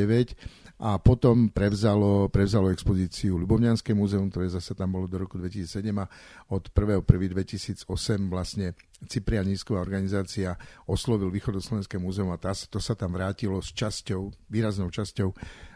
a 0.81 0.97
potom 1.01 1.53
prevzalo, 1.53 2.33
prevzalo 2.33 2.73
expozíciu 2.73 3.37
Ľubovňanské 3.41 3.93
múzeum, 3.93 4.29
ktoré 4.33 4.49
zase 4.49 4.73
tam 4.73 4.97
bolo 4.97 5.09
do 5.09 5.21
roku 5.21 5.37
2007 5.37 5.85
a 6.01 6.09
od 6.53 6.69
1.1.2008 6.73 7.85
vlastne 8.29 8.73
Cyprianísková 9.09 9.81
organizácia 9.81 10.57
oslovil 10.89 11.29
Východoslovenské 11.29 11.97
múzeum 12.01 12.33
a 12.33 12.41
tá, 12.41 12.57
to 12.57 12.81
sa 12.81 12.93
tam 12.97 13.17
vrátilo 13.17 13.61
s 13.61 13.73
časťou, 13.73 14.33
výraznou 14.49 14.89
časťou 14.89 15.33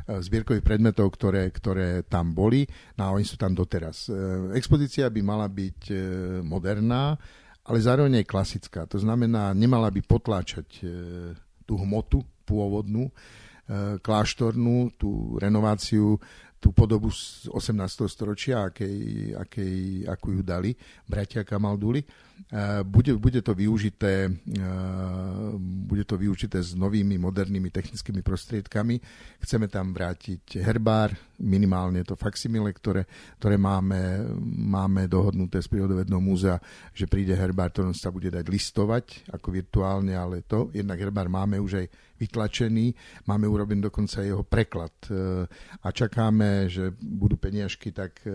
zbierkových 0.07 0.63
predmetov, 0.63 1.11
ktoré, 1.19 1.51
ktoré 1.51 2.07
tam 2.07 2.31
boli. 2.31 2.63
No 2.95 3.11
a 3.11 3.15
oni 3.15 3.27
sú 3.27 3.35
tam 3.35 3.53
doteraz. 3.53 4.07
E, 4.07 4.15
expozícia 4.55 5.11
by 5.11 5.21
mala 5.23 5.51
byť 5.51 5.81
e, 5.91 5.97
moderná, 6.47 7.19
ale 7.67 7.79
zároveň 7.83 8.23
aj 8.23 8.31
klasická. 8.31 8.81
To 8.87 9.03
znamená, 9.03 9.51
nemala 9.51 9.91
by 9.91 10.01
potláčať 10.07 10.87
tú 11.67 11.75
hmotu 11.83 12.23
pôvodnú, 12.47 13.11
e, 13.11 13.13
kláštornú, 13.99 14.95
tú 14.95 15.35
renováciu, 15.43 16.23
tú 16.57 16.73
podobu 16.73 17.13
z 17.13 17.49
18. 17.53 18.09
storočia, 18.09 18.69
akej, 18.69 19.33
akej, 19.37 19.75
akú 20.09 20.35
ju 20.35 20.43
dali 20.43 20.73
bratia 21.07 21.45
Kamalduli 21.45 22.03
bude, 22.85 23.17
bude, 23.17 23.41
to 23.41 23.57
využité, 23.57 24.29
bude 25.59 26.05
to 26.05 26.21
využité 26.21 26.61
s 26.61 26.77
novými 26.77 27.17
modernými 27.17 27.73
technickými 27.73 28.21
prostriedkami. 28.21 29.01
Chceme 29.41 29.73
tam 29.73 29.97
vrátiť 29.97 30.61
herbár, 30.61 31.17
minimálne 31.41 32.05
to 32.05 32.13
faksimile, 32.13 32.77
ktoré, 32.77 33.09
ktoré 33.41 33.57
máme, 33.57 34.21
máme 34.69 35.09
dohodnuté 35.09 35.65
z 35.65 35.69
prírodovedného 35.73 36.21
múzea, 36.21 36.61
že 36.93 37.09
príde 37.09 37.33
herbár, 37.33 37.73
ktorom 37.73 37.97
sa 37.97 38.13
bude 38.13 38.29
dať 38.29 38.45
listovať 38.45 39.33
ako 39.33 39.49
virtuálne, 39.51 40.13
ale 40.13 40.45
to, 40.45 40.69
jednak 40.77 41.01
herbár 41.01 41.33
máme 41.33 41.57
už 41.57 41.85
aj 41.85 41.87
vytlačený, 42.19 42.95
máme 43.29 43.47
urobený 43.49 43.89
dokonca 43.89 44.25
jeho 44.25 44.43
preklad. 44.43 44.93
E, 45.09 45.47
a 45.83 45.89
čakáme, 45.93 46.69
že 46.69 46.91
budú 46.99 47.37
peniažky, 47.37 47.93
tak 47.93 48.21
e, 48.25 48.33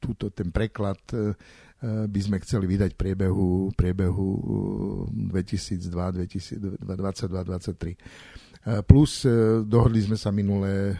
túto, 0.00 0.30
ten 0.32 0.50
preklad 0.50 1.00
e, 1.12 1.36
by 1.84 2.20
sme 2.20 2.40
chceli 2.40 2.64
vydať 2.64 2.96
priebehu, 2.96 3.68
priebehu 3.76 4.28
2022-2023. 5.12 6.72
Eh, 8.64 8.80
Plus 8.80 9.28
dohodli 9.68 10.00
sme 10.00 10.16
sa 10.16 10.32
minule 10.32 10.96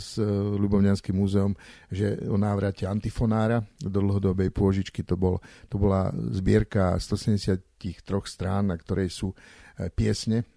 s 0.00 0.16
Ľubovňanským 0.56 1.12
múzeom, 1.12 1.52
že 1.92 2.16
o 2.24 2.40
návrate 2.40 2.88
antifonára 2.88 3.60
do 3.76 4.00
dlhodobej 4.00 4.48
pôžičky. 4.48 5.04
To, 5.04 5.20
bol, 5.20 5.36
to 5.68 5.76
bola 5.76 6.08
zbierka 6.32 6.96
173 6.96 7.60
strán, 8.24 8.72
na 8.72 8.80
ktorej 8.80 9.12
sú 9.12 9.36
piesne 9.92 10.48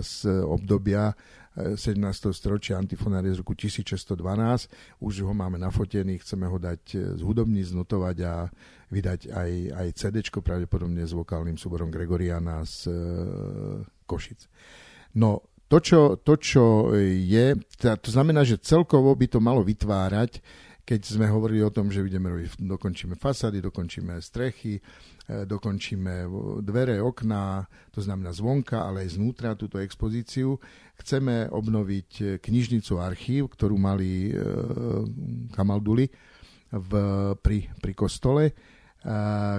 z 0.00 0.16
obdobia 0.46 1.14
17. 1.54 2.34
storočia 2.34 2.74
antifonárie 2.74 3.30
z 3.30 3.38
roku 3.38 3.54
1612. 3.54 4.18
Už 4.98 5.22
ho 5.22 5.30
máme 5.30 5.54
nafotený, 5.54 6.18
chceme 6.18 6.50
ho 6.50 6.58
dať 6.58 6.82
e, 6.98 6.98
zhudobní, 7.14 7.62
znotovať 7.62 8.16
a 8.26 8.50
vydať 8.90 9.30
aj, 9.30 9.50
aj 9.70 9.86
CD, 9.94 10.16
pravdepodobne 10.34 11.06
s 11.06 11.14
vokálnym 11.14 11.54
súborom 11.54 11.94
Gregoriana 11.94 12.66
z 12.66 12.90
e, 12.90 12.94
Košic. 14.02 14.50
No, 15.14 15.46
to 15.70 15.78
čo, 15.78 16.18
to, 16.18 16.34
čo 16.42 16.90
je, 16.98 17.54
to 17.78 18.10
znamená, 18.10 18.42
že 18.42 18.58
celkovo 18.58 19.14
by 19.14 19.26
to 19.30 19.38
malo 19.38 19.62
vytvárať 19.62 20.42
keď 20.84 21.00
sme 21.00 21.32
hovorili 21.32 21.64
o 21.64 21.72
tom, 21.72 21.88
že 21.88 22.04
ideme 22.04 22.28
robiť, 22.28 22.60
dokončíme 22.60 23.16
fasády, 23.16 23.64
dokončíme 23.64 24.20
strechy, 24.20 24.76
e, 24.76 24.82
dokončíme 25.24 26.28
dvere, 26.60 27.00
okná, 27.00 27.64
to 27.88 28.04
znamená 28.04 28.36
zvonka, 28.36 28.84
ale 28.84 29.08
aj 29.08 29.16
znútra 29.16 29.56
túto 29.56 29.80
expozíciu. 29.80 30.60
Chceme 31.00 31.48
obnoviť 31.48 32.10
e, 32.20 32.24
knižnicu 32.38 33.00
archív, 33.00 33.48
ktorú 33.56 33.80
mali 33.80 34.30
e, 34.30 34.32
Kamalduli 35.56 36.06
v, 36.74 36.92
pri, 37.40 37.58
pri 37.80 37.92
kostole 37.96 38.52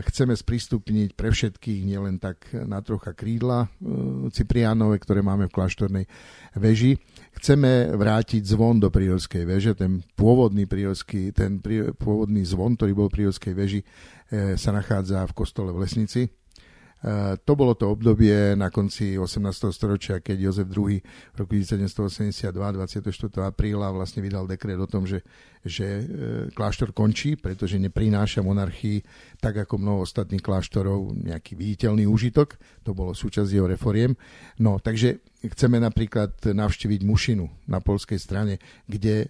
chceme 0.02 0.34
sprístupniť 0.34 1.14
pre 1.14 1.30
všetkých, 1.30 1.86
nielen 1.86 2.18
tak 2.18 2.50
na 2.66 2.82
trocha 2.82 3.14
krídla 3.14 3.70
e, 3.70 4.34
Cipriánové, 4.34 4.98
ktoré 4.98 5.22
máme 5.22 5.46
v 5.46 5.54
kláštornej 5.54 6.06
veži. 6.58 6.98
Chceme 7.38 7.94
vrátiť 7.94 8.42
zvon 8.42 8.82
do 8.82 8.90
prírodskej 8.90 9.46
veže, 9.46 9.78
ten 9.78 10.02
pôvodný, 10.18 10.66
prírodský, 10.66 11.30
ten 11.30 11.62
pôvodný 11.94 12.42
zvon, 12.42 12.74
ktorý 12.74 12.92
bol 12.98 13.08
v 13.14 13.22
prírodskej 13.22 13.54
veži, 13.54 13.86
e, 13.86 13.88
sa 14.34 14.72
nachádza 14.74 15.22
v 15.30 15.34
kostole 15.38 15.70
v 15.70 15.86
Lesnici 15.86 16.26
to 17.46 17.54
bolo 17.54 17.78
to 17.78 17.94
obdobie 17.94 18.58
na 18.58 18.74
konci 18.74 19.14
18. 19.14 19.70
storočia, 19.70 20.26
keď 20.26 20.50
Jozef 20.50 20.66
II 20.74 20.98
v 20.98 21.36
roku 21.38 21.54
1782 21.54 22.50
24. 22.50 23.14
apríla 23.46 23.94
vlastne 23.94 24.26
vydal 24.26 24.50
dekret 24.50 24.82
o 24.82 24.90
tom, 24.90 25.06
že, 25.06 25.22
že 25.62 25.86
eh, 25.86 26.06
kláštor 26.50 26.98
končí, 26.98 27.38
pretože 27.38 27.78
neprináša 27.78 28.42
monarchii 28.42 29.06
tak 29.38 29.70
ako 29.70 29.78
mnoho 29.78 30.02
ostatných 30.02 30.42
kláštorov 30.42 31.14
nejaký 31.14 31.54
viditeľný 31.54 32.10
úžitok. 32.10 32.58
To 32.82 32.98
bolo 32.98 33.14
súčasť 33.14 33.54
jeho 33.54 33.70
reforiem. 33.70 34.18
No, 34.58 34.82
takže 34.82 35.22
chceme 35.46 35.78
napríklad 35.78 36.42
navštíviť 36.42 37.06
Mušinu 37.06 37.70
na 37.70 37.86
polskej 37.86 38.18
strane, 38.18 38.58
kde 38.90 39.30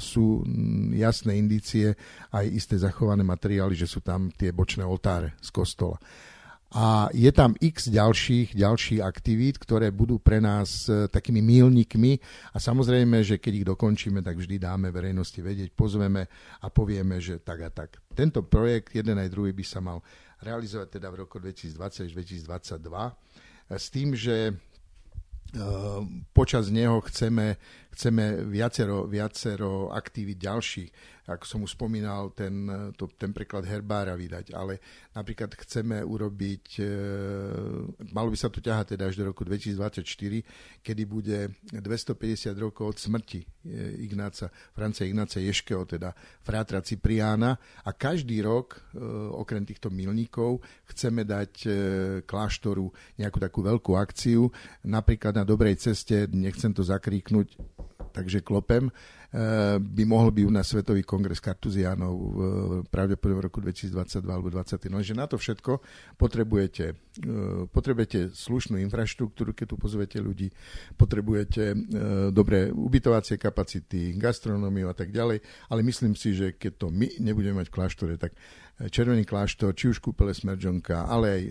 sú 0.00 0.48
jasné 0.96 1.36
indície 1.36 1.92
aj 2.32 2.46
isté 2.48 2.80
zachované 2.80 3.20
materiály, 3.20 3.76
že 3.76 3.84
sú 3.84 4.00
tam 4.00 4.32
tie 4.32 4.48
bočné 4.48 4.80
oltáre 4.80 5.36
z 5.44 5.52
kostola. 5.52 6.00
A 6.76 7.08
je 7.08 7.32
tam 7.32 7.56
x 7.56 7.88
ďalších, 7.88 8.52
ďalších 8.52 9.00
aktivít, 9.00 9.56
ktoré 9.56 9.88
budú 9.88 10.20
pre 10.20 10.44
nás 10.44 10.84
e, 10.92 11.08
takými 11.08 11.40
mílnikmi 11.40 12.20
a 12.52 12.60
samozrejme, 12.60 13.24
že 13.24 13.40
keď 13.40 13.52
ich 13.64 13.66
dokončíme, 13.72 14.20
tak 14.20 14.36
vždy 14.36 14.60
dáme 14.60 14.92
verejnosti 14.92 15.40
vedieť, 15.40 15.72
pozveme 15.72 16.28
a 16.60 16.66
povieme, 16.68 17.16
že 17.16 17.40
tak 17.40 17.64
a 17.64 17.70
tak. 17.72 17.96
Tento 18.12 18.44
projekt, 18.44 18.92
jeden 18.92 19.16
aj 19.16 19.32
druhý, 19.32 19.56
by 19.56 19.64
sa 19.64 19.80
mal 19.80 20.04
realizovať 20.44 21.00
teda 21.00 21.08
v 21.08 21.24
roku 21.24 21.40
2020 21.40 21.80
až 21.80 22.10
2022 22.12 23.72
s 23.72 23.86
tým, 23.88 24.12
že 24.12 24.36
e, 24.36 24.54
počas 26.36 26.68
neho 26.68 27.00
chceme, 27.08 27.56
chceme 27.96 28.44
viacero, 28.44 29.08
viacero 29.08 29.88
aktivít 29.88 30.44
ďalších. 30.44 30.92
Ako 31.26 31.42
som 31.42 31.60
už 31.66 31.74
spomínal, 31.74 32.30
ten, 32.38 32.70
to, 32.94 33.10
ten 33.18 33.34
preklad 33.34 33.66
herbára 33.66 34.14
vydať, 34.14 34.54
ale 34.54 34.78
napríklad 35.10 35.58
chceme 35.58 35.98
urobiť, 36.06 36.78
e, 36.78 36.86
malo 38.14 38.30
by 38.30 38.38
sa 38.38 38.46
to 38.46 38.62
ťahať 38.62 38.94
teda 38.94 39.10
až 39.10 39.18
do 39.18 39.26
roku 39.26 39.42
2024, 39.42 40.06
kedy 40.86 41.02
bude 41.02 41.50
250 41.74 42.54
rokov 42.62 42.94
od 42.94 42.98
smrti 43.02 43.42
e, 43.42 43.46
Ignáca, 44.06 44.54
Francia 44.70 45.02
Ignáca 45.02 45.42
Ješkeho, 45.42 45.82
teda 45.82 46.14
frátra 46.46 46.78
Cipriána. 46.78 47.58
A 47.82 47.90
každý 47.90 48.38
rok, 48.46 48.78
e, 48.94 49.02
okrem 49.34 49.66
týchto 49.66 49.90
milníkov, 49.90 50.62
chceme 50.94 51.26
dať 51.26 51.52
e, 51.66 51.68
kláštoru 52.22 52.86
nejakú 53.18 53.42
takú 53.42 53.66
veľkú 53.66 53.98
akciu, 53.98 54.54
napríklad 54.86 55.34
na 55.34 55.42
dobrej 55.42 55.74
ceste, 55.82 56.30
nechcem 56.30 56.70
to 56.70 56.86
zakríknuť, 56.86 57.58
takže 58.16 58.40
klopem, 58.40 58.88
Eh, 59.36 59.76
by 59.76 60.06
mohol 60.08 60.32
byť 60.32 60.44
u 60.48 60.52
nás 60.54 60.64
Svetový 60.64 61.04
kongres 61.04 61.42
kartuziánov 61.44 62.14
pravdepodobne 62.88 63.42
v 63.42 63.46
roku 63.50 63.58
2022 63.60 64.22
alebo 64.32 64.48
2020. 64.48 64.88
No, 64.88 65.02
že 65.04 65.12
na 65.12 65.28
to 65.28 65.36
všetko 65.36 65.82
potrebujete, 66.16 66.94
eh, 66.94 67.66
potrebujete 67.68 68.32
slušnú 68.32 68.80
infraštruktúru, 68.86 69.52
keď 69.52 69.74
tu 69.74 69.76
pozvete 69.76 70.18
ľudí, 70.22 70.48
potrebujete 70.96 71.74
dobré 72.32 72.70
ubytovacie 72.70 73.36
kapacity, 73.36 74.14
gastronómiu 74.16 74.88
a 74.88 74.96
tak 74.96 75.10
ďalej, 75.10 75.42
ale 75.68 75.80
myslím 75.84 76.14
si, 76.14 76.32
že 76.32 76.54
keď 76.54 76.72
to 76.80 76.86
my 76.88 77.08
nebudeme 77.20 77.60
mať 77.60 77.68
v 77.68 77.74
kláštore, 77.76 78.14
tak 78.16 78.32
Červený 78.76 79.24
kláštor, 79.24 79.72
či 79.72 79.88
už 79.88 80.04
kúpele 80.04 80.36
Smerdžonka, 80.36 81.08
ale 81.08 81.26
aj 81.32 81.42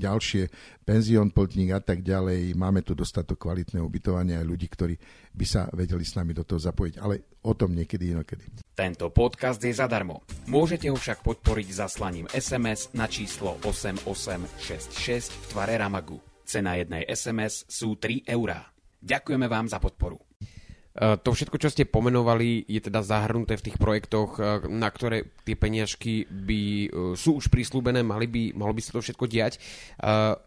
ďalšie, 0.00 0.42
penzión 0.88 1.28
Pltník 1.28 1.76
a 1.76 1.84
tak 1.84 2.00
ďalej. 2.00 2.56
Máme 2.56 2.80
tu 2.80 2.96
dostatok 2.96 3.44
kvalitného 3.44 3.84
ubytovania 3.84 4.40
aj 4.40 4.48
ľudí, 4.48 4.72
ktorí 4.72 4.96
by 5.36 5.44
sa 5.44 5.68
vedeli 5.76 6.00
s 6.00 6.16
nami 6.16 6.32
do 6.32 6.48
toho 6.48 6.56
zapojiť, 6.56 6.94
ale 6.96 7.36
o 7.44 7.52
tom 7.52 7.76
niekedy 7.76 8.16
inokedy. 8.16 8.48
Tento 8.72 9.12
podcast 9.12 9.60
je 9.60 9.76
zadarmo. 9.76 10.24
Môžete 10.48 10.88
ho 10.88 10.96
však 10.96 11.20
podporiť 11.20 11.68
zaslaním 11.76 12.24
SMS 12.32 12.88
na 12.96 13.04
číslo 13.04 13.60
8866 13.60 15.28
v 15.28 15.44
tvare 15.52 15.76
Ramagu. 15.76 16.16
Cena 16.48 16.80
jednej 16.80 17.04
SMS 17.04 17.68
sú 17.68 18.00
3 18.00 18.24
eurá. 18.32 18.64
Ďakujeme 19.04 19.44
vám 19.44 19.68
za 19.68 19.76
podporu. 19.76 20.16
E, 20.92 21.16
to 21.16 21.32
všetko, 21.32 21.56
čo 21.56 21.72
ste 21.72 21.88
pomenovali, 21.88 22.68
je 22.68 22.80
teda 22.84 23.00
zahrnuté 23.00 23.56
v 23.56 23.64
tých 23.70 23.80
projektoch, 23.80 24.36
e, 24.36 24.68
na 24.68 24.92
ktoré 24.92 25.32
tie 25.48 25.56
peniažky 25.56 26.28
by, 26.28 26.62
e, 26.62 26.88
sú 27.16 27.40
už 27.40 27.48
prislúbené, 27.48 28.04
mali 28.04 28.28
by, 28.28 28.42
malo 28.52 28.76
by 28.76 28.80
sa 28.84 28.92
to 28.96 29.00
všetko 29.00 29.24
diať. 29.28 29.56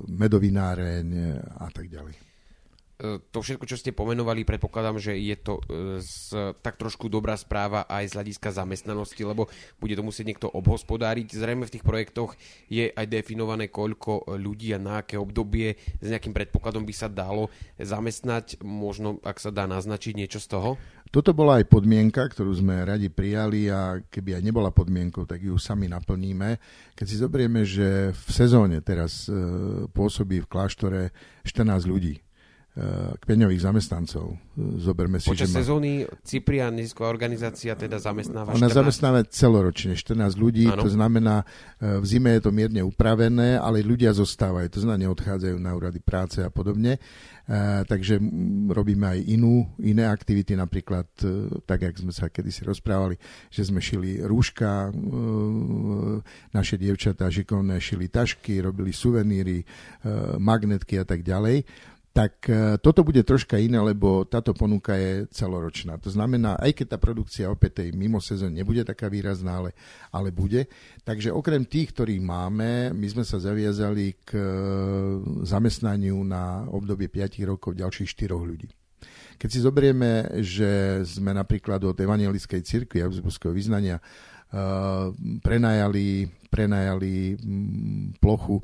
medovináreň 0.08 1.08
a 1.60 1.68
tak 1.72 1.88
ďalej. 1.88 2.14
to 3.32 3.38
všetko, 3.40 3.64
čo 3.64 3.80
ste 3.80 3.96
pomenovali, 3.96 4.44
predpokladám, 4.44 5.00
že 5.00 5.16
je 5.16 5.36
to 5.40 5.64
z, 6.04 6.36
tak 6.60 6.76
trošku 6.76 7.08
dobrá 7.08 7.32
správa 7.40 7.88
aj 7.88 8.12
z 8.12 8.16
hľadiska 8.20 8.52
zamestnanosti, 8.52 9.24
lebo 9.24 9.48
bude 9.80 9.96
to 9.96 10.04
musieť 10.04 10.26
niekto 10.28 10.48
obhospodáriť. 10.52 11.32
Zrejme 11.32 11.64
v 11.64 11.72
tých 11.72 11.84
projektoch 11.84 12.36
je 12.68 12.92
aj 12.92 13.06
definované, 13.08 13.72
koľko 13.72 14.36
ľudí 14.36 14.76
a 14.76 14.78
na 14.78 15.00
aké 15.00 15.16
obdobie 15.16 15.80
s 15.80 16.06
nejakým 16.12 16.36
predpokladom 16.36 16.84
by 16.84 16.94
sa 16.94 17.08
dalo 17.08 17.48
zamestnať. 17.80 18.60
Možno, 18.60 19.16
ak 19.24 19.40
sa 19.40 19.48
dá 19.48 19.64
naznačiť 19.64 20.12
niečo 20.12 20.36
z 20.36 20.48
toho? 20.52 20.70
Toto 21.10 21.34
bola 21.34 21.58
aj 21.58 21.66
podmienka, 21.66 22.22
ktorú 22.22 22.54
sme 22.54 22.86
radi 22.86 23.10
prijali 23.10 23.66
a 23.66 23.98
keby 23.98 24.38
aj 24.38 24.46
nebola 24.46 24.70
podmienkou, 24.70 25.26
tak 25.26 25.42
ju 25.42 25.58
sami 25.58 25.90
naplníme. 25.90 26.54
Keď 26.94 27.06
si 27.10 27.16
zobrieme, 27.18 27.66
že 27.66 28.14
v 28.14 28.30
sezóne 28.30 28.78
teraz 28.78 29.26
e, 29.26 29.34
pôsobí 29.90 30.38
v 30.38 30.46
kláštore 30.46 31.10
14 31.42 31.90
ľudí, 31.90 32.22
kmeňových 33.26 33.66
zamestnancov. 33.66 34.38
Zoberme 34.78 35.18
si, 35.18 35.26
Počas 35.26 35.50
že 35.50 35.58
má... 35.58 35.58
sezóny 35.58 35.90
Cyprian, 36.22 36.70
nezisková 36.78 37.10
organizácia, 37.10 37.74
teda 37.74 37.98
zamestnáva 37.98 38.54
Ona 38.54 38.70
14... 38.70 38.78
zamestnáva 38.78 39.20
celoročne 39.26 39.98
14 39.98 40.38
ľudí, 40.38 40.70
ano. 40.70 40.86
to 40.86 40.90
znamená, 40.94 41.42
eh, 41.42 41.98
v 41.98 42.04
zime 42.06 42.38
je 42.38 42.46
to 42.46 42.54
mierne 42.54 42.78
upravené, 42.86 43.58
ale 43.58 43.82
ľudia 43.82 44.14
zostávajú, 44.14 44.70
to 44.70 44.86
znamená, 44.86 45.10
neodchádzajú 45.10 45.56
na 45.58 45.74
úrady 45.74 45.98
práce 45.98 46.38
a 46.38 46.50
podobne. 46.50 47.02
Takže 47.90 48.22
robíme 48.70 49.10
aj 49.10 49.26
inú, 49.26 49.66
iné 49.82 50.06
aktivity, 50.06 50.54
napríklad, 50.54 51.10
tak, 51.66 51.82
jak 51.82 51.98
sme 51.98 52.14
sa 52.14 52.30
kedysi 52.30 52.62
rozprávali, 52.62 53.18
že 53.50 53.66
sme 53.66 53.82
šili 53.82 54.22
rúška, 54.22 54.94
naše 56.54 56.78
dievčatá 56.78 57.26
šikovné 57.26 57.82
šili 57.82 58.06
tašky, 58.06 58.62
robili 58.62 58.94
suveníry, 58.94 59.66
magnetky 60.38 61.02
a 61.02 61.02
tak 61.02 61.26
ďalej 61.26 61.66
tak 62.10 62.50
e, 62.50 62.74
toto 62.82 63.06
bude 63.06 63.22
troška 63.22 63.54
iné, 63.54 63.78
lebo 63.78 64.26
táto 64.26 64.50
ponuka 64.50 64.98
je 64.98 65.30
celoročná. 65.30 65.94
To 66.02 66.10
znamená, 66.10 66.58
aj 66.58 66.82
keď 66.82 66.86
tá 66.94 66.98
produkcia 66.98 67.46
opäť 67.46 67.82
tej 67.86 67.88
mimo 67.94 68.18
sezóny 68.18 68.60
nebude 68.60 68.82
taká 68.82 69.06
výrazná, 69.06 69.62
ale, 69.62 69.70
ale 70.10 70.34
bude. 70.34 70.66
Takže 71.06 71.30
okrem 71.30 71.62
tých, 71.62 71.94
ktorých 71.94 72.18
máme, 72.18 72.90
my 72.90 73.06
sme 73.06 73.22
sa 73.22 73.38
zaviazali 73.38 74.18
k 74.26 74.34
e, 74.34 74.42
zamestnaniu 75.46 76.18
na 76.26 76.66
obdobie 76.66 77.06
5 77.06 77.38
rokov 77.46 77.78
ďalších 77.78 78.10
4 78.18 78.34
ľudí. 78.34 78.68
Keď 79.40 79.48
si 79.48 79.64
zoberieme, 79.64 80.44
že 80.44 81.00
sme 81.08 81.32
napríklad 81.32 81.80
od 81.80 81.96
evangelickej 81.96 82.60
cirkvi 82.60 83.00
a 83.00 83.08
vyznania 83.48 83.96
uh, 83.96 85.08
prenajali, 85.40 86.28
prenajali 86.52 87.40
plochu 88.20 88.60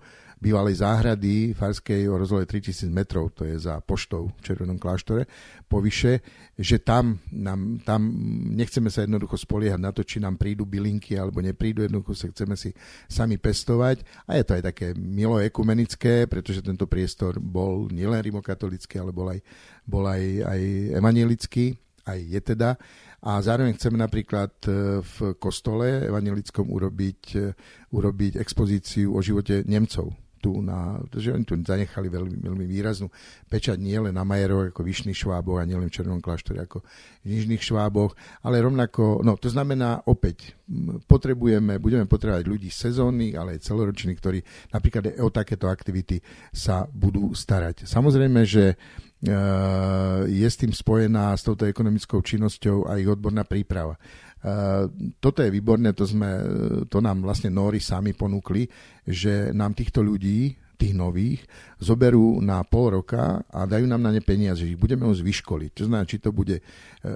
bývalej 0.47 0.79
záhrady 0.79 1.59
Farskej 1.59 2.07
o 2.07 2.15
rozlohe 2.15 2.47
3000 2.47 2.87
metrov, 2.87 3.35
to 3.35 3.43
je 3.43 3.59
za 3.59 3.83
poštou 3.83 4.31
v 4.31 4.41
Červenom 4.47 4.79
kláštore, 4.79 5.27
povyše, 5.67 6.23
že 6.55 6.79
tam, 6.79 7.19
nám, 7.35 7.83
tam 7.83 8.07
nechceme 8.55 8.87
sa 8.87 9.03
jednoducho 9.03 9.35
spoliehať 9.35 9.81
na 9.83 9.91
to, 9.91 10.07
či 10.07 10.23
nám 10.23 10.39
prídu 10.39 10.63
bylinky 10.63 11.19
alebo 11.19 11.43
neprídu, 11.43 11.83
jednoducho 11.83 12.15
sa 12.15 12.31
chceme 12.31 12.55
si 12.55 12.71
sami 13.11 13.43
pestovať 13.43 14.07
a 14.31 14.39
je 14.39 14.45
to 14.47 14.55
aj 14.55 14.63
také 14.71 14.95
milo 14.95 15.43
ekumenické, 15.43 16.31
pretože 16.31 16.63
tento 16.63 16.87
priestor 16.87 17.43
bol 17.43 17.91
nielen 17.91 18.23
rimokatolický, 18.23 19.03
ale 19.03 19.11
bol 19.11 19.35
aj, 19.35 19.43
bol 19.83 20.07
aj, 20.07 20.23
aj 20.47 20.61
evanielický, 20.95 21.75
aj 22.07 22.19
je 22.23 22.41
teda. 22.55 22.79
A 23.27 23.43
zároveň 23.43 23.75
chceme 23.75 23.99
napríklad 23.99 24.55
e, 24.71 25.03
v 25.03 25.17
kostole 25.43 26.07
evangelickom 26.07 26.71
urobiť, 26.71 27.21
e, 27.35 27.51
urobiť 27.91 28.39
expozíciu 28.39 29.11
o 29.11 29.19
živote 29.19 29.67
Nemcov 29.67 30.15
tu 30.47 30.63
na, 30.63 31.03
že 31.11 31.35
oni 31.35 31.43
tu 31.43 31.59
zanechali 31.59 32.07
veľmi, 32.07 32.39
veľmi 32.39 32.67
výraznú 32.71 33.11
pečať 33.51 33.83
nie 33.83 33.99
len 33.99 34.15
na 34.15 34.23
Majeroch 34.23 34.71
ako 34.71 34.87
Vyšných 34.87 35.19
šváboch 35.19 35.59
a 35.59 35.67
nielen 35.67 35.91
v 35.91 35.97
Černom 35.99 36.23
kláštore 36.23 36.63
ako 36.63 36.87
v 36.87 37.27
Nižných 37.27 37.59
šváboch, 37.59 38.15
ale 38.47 38.63
rovnako, 38.63 39.27
no 39.27 39.35
to 39.35 39.51
znamená 39.51 40.07
opäť, 40.07 40.55
potrebujeme, 41.11 41.83
budeme 41.83 42.07
potrebovať 42.07 42.47
ľudí 42.47 42.71
sezónnych, 42.71 43.35
ale 43.35 43.59
aj 43.59 43.67
celoročných, 43.67 44.19
ktorí 44.23 44.39
napríklad 44.71 45.19
o 45.19 45.35
takéto 45.35 45.67
aktivity 45.67 46.23
sa 46.55 46.87
budú 46.87 47.35
starať. 47.35 47.91
Samozrejme, 47.91 48.47
že 48.47 48.65
e, 48.71 48.75
je 50.31 50.47
s 50.47 50.59
tým 50.63 50.71
spojená 50.71 51.35
s 51.35 51.43
touto 51.43 51.67
ekonomickou 51.67 52.23
činnosťou 52.23 52.87
aj 52.87 53.19
odborná 53.19 53.43
príprava. 53.43 53.99
Toto 55.19 55.43
je 55.43 55.51
výborné, 55.51 55.91
to, 55.91 56.07
sme, 56.07 56.31
to 56.87 57.03
nám 57.03 57.19
vlastne 57.27 57.51
Nóri 57.51 57.83
sami 57.83 58.15
ponúkli, 58.15 58.71
že 59.03 59.51
nám 59.51 59.75
týchto 59.75 60.07
ľudí, 60.07 60.55
tých 60.77 60.93
nových, 60.93 61.41
zoberú 61.81 62.39
na 62.45 62.61
pol 62.61 63.01
roka 63.01 63.41
a 63.49 63.65
dajú 63.65 63.89
nám 63.89 64.05
na 64.05 64.13
ne 64.13 64.21
peniaze, 64.21 64.61
že 64.61 64.77
ich 64.77 64.81
budeme 64.81 65.09
môcť 65.09 65.25
vyškoliť. 65.25 65.71
To 65.73 65.83
znamená, 65.89 66.05
či 66.05 66.21
to 66.21 66.37
bude 66.37 66.61
e, 66.61 66.63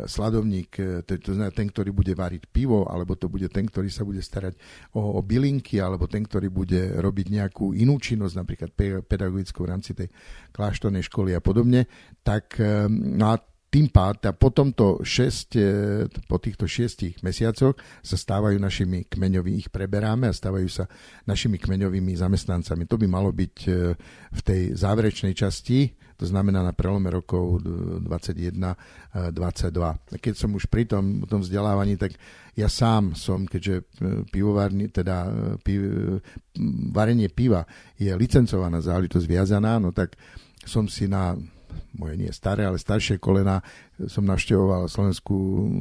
sladovník, 0.09 1.05
to, 1.05 1.12
to 1.21 1.37
znamená 1.37 1.53
ten, 1.53 1.69
ktorý 1.69 1.93
bude 1.93 2.16
variť 2.16 2.49
pivo, 2.49 2.88
alebo 2.88 3.21
to 3.21 3.29
bude 3.29 3.53
ten, 3.53 3.69
ktorý 3.69 3.93
sa 3.93 4.03
bude 4.03 4.25
starať 4.25 4.57
o, 4.97 5.21
o 5.21 5.21
bylinky, 5.21 5.77
alebo 5.77 6.09
ten, 6.09 6.25
ktorý 6.25 6.49
bude 6.49 6.97
robiť 7.05 7.27
nejakú 7.29 7.77
inú 7.77 8.01
činnosť, 8.01 8.35
napríklad 8.40 8.71
pedagogickú 9.05 9.69
v 9.69 9.71
rámci 9.71 9.93
tej 9.93 10.09
kláštornej 10.57 11.05
školy 11.05 11.37
a 11.37 11.45
podobne, 11.45 11.85
tak 12.25 12.57
no 12.88 13.25
a 13.29 13.37
tým 13.70 13.87
pádom, 13.87 14.35
po 14.35 14.50
tomto 14.50 14.98
šest, 15.06 15.54
e, 15.54 16.11
po 16.26 16.42
týchto 16.42 16.66
šiestich 16.66 17.22
mesiacoch 17.22 17.78
sa 18.02 18.18
stávajú 18.18 18.59
našimi 18.59 19.06
kmeňovými, 19.06 19.62
ich 19.62 19.70
preberáme 19.70 20.26
a 20.26 20.35
stávajú 20.35 20.66
sa 20.66 20.90
našimi 21.30 21.62
kmeňovými 21.62 22.18
zamestnancami. 22.18 22.90
To 22.90 22.98
by 22.98 23.06
malo 23.06 23.30
byť 23.30 23.56
e, 23.70 23.94
v 24.35 24.40
tej 24.42 24.74
záverečnej 24.74 25.38
časti, 25.38 25.94
to 26.18 26.26
znamená 26.28 26.61
na 26.66 26.74
prelome 26.76 27.09
rokov 27.14 27.62
21-22. 28.04 30.20
Keď 30.20 30.35
som 30.37 30.52
už 30.52 30.68
pri 30.68 30.85
tom, 30.85 31.24
tom 31.24 31.40
vzdelávaní, 31.40 31.96
tak 31.96 32.12
ja 32.59 32.68
sám 32.68 33.14
som, 33.14 33.46
keďže 33.46 33.74
e, 33.80 33.85
pivovárny, 34.28 34.90
teda 34.90 35.30
piv, 35.62 35.80
varenie 36.90 37.30
piva 37.30 37.62
je 37.94 38.11
licencovaná 38.18 38.83
záležitosť 38.83 39.30
viazaná, 39.30 39.78
no 39.78 39.94
tak 39.94 40.18
som 40.66 40.90
si 40.90 41.06
na 41.06 41.38
moje 41.98 42.16
nie 42.16 42.33
staré, 42.33 42.66
ale 42.66 42.78
staršie 42.78 43.18
kolena 43.18 43.61
som 44.06 44.24
navštevoval 44.24 44.86
Slovenskú, 44.86 45.38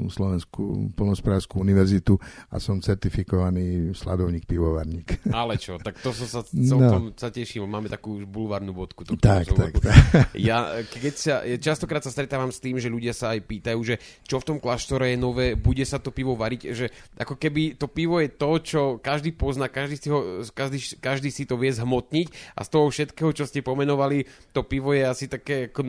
Slovenskú 0.09 0.91
polnospodárskú 0.97 1.61
univerzitu 1.61 2.17
a 2.49 2.57
som 2.57 2.81
certifikovaný 2.81 3.93
sladovník, 3.95 4.49
pivovarník. 4.49 5.23
Ale 5.31 5.55
čo, 5.61 5.77
tak 5.79 6.01
to 6.01 6.11
som 6.11 6.27
sa 6.27 6.41
celkom 6.49 7.13
no. 7.13 7.15
sa 7.15 7.29
teším, 7.29 7.69
máme 7.69 7.87
takú 7.87 8.19
bulvárnu 8.25 8.73
bodku. 8.75 9.05
Tak, 9.05 9.53
tak, 9.53 9.73
tak. 9.79 10.01
Ja, 10.35 10.81
keď 10.83 11.13
sa, 11.15 11.35
častokrát 11.45 12.03
sa 12.03 12.11
stretávam 12.11 12.49
s 12.49 12.59
tým, 12.59 12.81
že 12.81 12.91
ľudia 12.91 13.13
sa 13.13 13.37
aj 13.37 13.45
pýtajú, 13.45 13.79
že 13.85 13.95
čo 14.25 14.41
v 14.41 14.47
tom 14.55 14.57
kláštore 14.57 15.13
je 15.13 15.17
nové, 15.19 15.53
bude 15.53 15.83
sa 15.85 16.01
to 16.01 16.09
pivo 16.09 16.33
variť, 16.33 16.61
že 16.73 16.89
ako 17.19 17.37
keby 17.37 17.77
to 17.77 17.87
pivo 17.87 18.17
je 18.19 18.29
to, 18.33 18.51
čo 18.63 18.81
každý 18.99 19.35
pozná, 19.35 19.69
každý 19.69 19.95
si, 19.99 20.09
ho, 20.09 20.41
každý, 20.51 20.79
každý 20.97 21.29
si 21.29 21.43
to 21.45 21.59
vie 21.59 21.69
zhmotniť 21.69 22.57
a 22.57 22.65
z 22.65 22.69
toho 22.69 22.87
všetkého, 22.89 23.31
čo 23.35 23.45
ste 23.45 23.61
pomenovali, 23.61 24.25
to 24.55 24.65
pivo 24.65 24.91
je 24.95 25.03
asi 25.05 25.29
také, 25.29 25.69
ako 25.69 25.85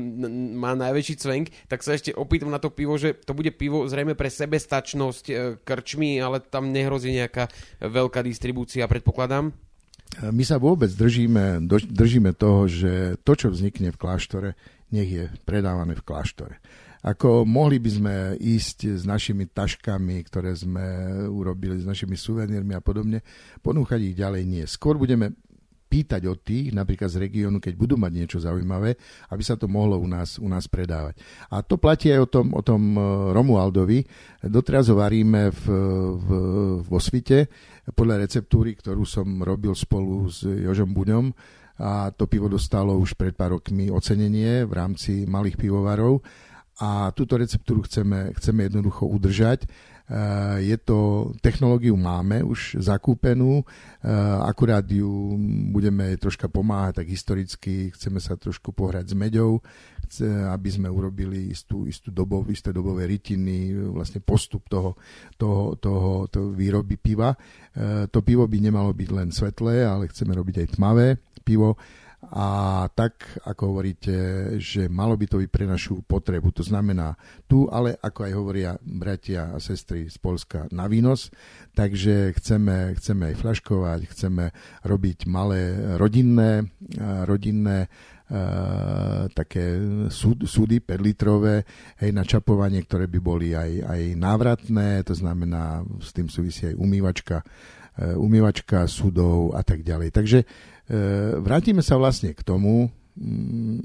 má 0.57 0.77
najväčší 0.77 1.15
cvenk, 1.17 1.47
tak 1.71 1.81
sa 1.81 1.97
ešte 1.97 2.13
opýtam 2.21 2.53
na 2.53 2.61
to 2.61 2.69
pivo, 2.69 3.01
že 3.01 3.17
to 3.25 3.33
bude 3.33 3.51
pivo 3.57 3.89
zrejme 3.89 4.13
pre 4.13 4.29
sebestačnosť 4.29 5.25
e, 5.27 5.35
krčmi, 5.65 6.21
ale 6.21 6.45
tam 6.45 6.69
nehrozí 6.69 7.11
nejaká 7.17 7.49
veľká 7.81 8.21
distribúcia, 8.21 8.85
predpokladám? 8.85 9.51
My 10.21 10.43
sa 10.43 10.59
vôbec 10.59 10.91
držíme, 10.91 11.65
držíme 11.71 12.35
toho, 12.35 12.67
že 12.67 13.15
to, 13.23 13.33
čo 13.39 13.49
vznikne 13.55 13.95
v 13.95 14.01
kláštore, 14.01 14.49
nech 14.91 15.07
je 15.07 15.25
predávané 15.47 15.95
v 15.95 16.03
kláštore. 16.03 16.59
Ako 17.01 17.49
mohli 17.49 17.81
by 17.81 17.91
sme 17.91 18.15
ísť 18.37 19.01
s 19.01 19.09
našimi 19.09 19.49
taškami, 19.49 20.21
ktoré 20.29 20.53
sme 20.53 20.85
urobili, 21.33 21.81
s 21.81 21.89
našimi 21.89 22.13
suvenírmi 22.13 22.77
a 22.77 22.85
podobne, 22.85 23.25
ponúchať 23.65 24.13
ich 24.13 24.19
ďalej 24.19 24.43
nie. 24.45 24.65
Skôr 24.69 25.01
budeme 25.01 25.33
pýtať 25.91 26.23
od 26.31 26.39
tých, 26.39 26.71
napríklad 26.71 27.11
z 27.11 27.19
regiónu, 27.27 27.59
keď 27.59 27.75
budú 27.75 27.99
mať 27.99 28.13
niečo 28.15 28.39
zaujímavé, 28.39 28.95
aby 29.35 29.43
sa 29.43 29.59
to 29.59 29.67
mohlo 29.67 29.99
u 29.99 30.07
nás, 30.07 30.39
u 30.39 30.47
nás 30.47 30.71
predávať. 30.71 31.19
A 31.51 31.67
to 31.67 31.83
platí 31.83 32.15
aj 32.15 32.21
o 32.23 32.29
tom, 32.31 32.47
o 32.55 32.63
tom 32.63 32.95
e, 32.95 33.03
Romualdovi. 33.35 34.07
Doteraz 34.47 34.87
ho 34.87 34.97
varíme 35.03 35.51
v, 35.51 35.65
v, 36.15 36.29
vo 36.87 36.99
svite 37.03 37.51
podľa 37.91 38.23
receptúry, 38.23 38.79
ktorú 38.79 39.03
som 39.03 39.27
robil 39.43 39.75
spolu 39.75 40.31
s 40.31 40.47
Jožom 40.47 40.95
Buňom 40.95 41.35
a 41.81 42.13
to 42.15 42.29
pivo 42.31 42.47
dostalo 42.47 42.95
už 42.95 43.17
pred 43.17 43.33
pár 43.33 43.59
rokmi 43.59 43.89
ocenenie 43.91 44.69
v 44.69 44.73
rámci 44.77 45.25
malých 45.25 45.57
pivovarov 45.59 46.23
a 46.81 47.13
túto 47.13 47.37
receptúru 47.37 47.85
chceme, 47.85 48.33
chceme 48.37 48.69
jednoducho 48.69 49.09
udržať 49.09 49.65
je 50.59 50.77
to, 50.83 51.31
technológiu 51.39 51.95
máme 51.95 52.43
už 52.43 52.83
zakúpenú, 52.83 53.63
eh, 53.63 54.11
akurát 54.43 54.83
ju 54.83 55.39
budeme 55.71 56.19
troška 56.19 56.51
pomáhať, 56.51 57.03
tak 57.03 57.07
historicky 57.07 57.95
chceme 57.95 58.19
sa 58.19 58.35
trošku 58.35 58.75
pohrať 58.75 59.11
s 59.11 59.15
meďou, 59.15 59.63
aby 60.51 60.69
sme 60.75 60.91
urobili 60.91 61.55
istú, 61.55 61.87
istú 61.87 62.11
dobov, 62.11 62.51
isté 62.51 62.75
dobové 62.75 63.07
rytiny, 63.07 63.71
vlastne 63.95 64.19
postup 64.19 64.67
toho, 64.67 64.99
toho, 65.39 65.79
toho, 65.79 66.27
toho 66.27 66.51
výroby 66.51 66.99
piva. 66.99 67.31
Eh, 67.31 68.11
to 68.11 68.19
pivo 68.27 68.51
by 68.51 68.59
nemalo 68.59 68.91
byť 68.91 69.11
len 69.15 69.31
svetlé, 69.31 69.87
ale 69.87 70.11
chceme 70.11 70.35
robiť 70.35 70.67
aj 70.67 70.69
tmavé 70.75 71.07
pivo 71.47 71.79
a 72.21 72.85
tak, 72.93 73.41
ako 73.49 73.73
hovoríte, 73.73 74.13
že 74.61 74.93
malo 74.93 75.17
by 75.17 75.25
to 75.25 75.41
byť 75.41 75.49
pre 75.49 75.65
našu 75.65 76.05
potrebu. 76.05 76.53
To 76.53 76.61
znamená 76.61 77.17
tu, 77.49 77.65
ale 77.73 77.97
ako 77.97 78.21
aj 78.29 78.33
hovoria 78.37 78.71
bratia 78.85 79.57
a 79.57 79.59
sestry 79.59 80.13
z 80.13 80.21
Polska, 80.21 80.69
na 80.69 80.85
výnos. 80.85 81.33
Takže 81.73 82.37
chceme, 82.37 82.93
chceme 83.01 83.33
aj 83.33 83.41
flaškovať, 83.41 84.01
chceme 84.13 84.53
robiť 84.85 85.19
malé 85.27 85.97
rodinné, 85.97 86.69
rodinné 87.25 87.89
Uh, 88.31 89.27
také 89.35 89.75
súd, 90.07 90.47
súdy 90.47 90.79
5-litrové 90.79 91.67
hej, 91.99 92.15
na 92.15 92.23
čapovanie, 92.23 92.79
ktoré 92.87 93.11
by 93.11 93.19
boli 93.19 93.59
aj, 93.59 93.83
aj 93.91 94.03
návratné, 94.15 95.03
to 95.03 95.19
znamená, 95.19 95.83
s 95.99 96.15
tým 96.15 96.31
súvisí 96.31 96.71
aj 96.71 96.79
umývačka, 96.79 97.43
umývačka 97.99 98.87
súdov 98.87 99.57
a 99.57 99.67
tak 99.67 99.83
ďalej. 99.83 100.15
Takže 100.15 100.39
E, 100.91 101.39
vrátime 101.39 101.87
sa 101.87 101.95
vlastne 101.95 102.35
k 102.35 102.43
tomu, 102.43 102.91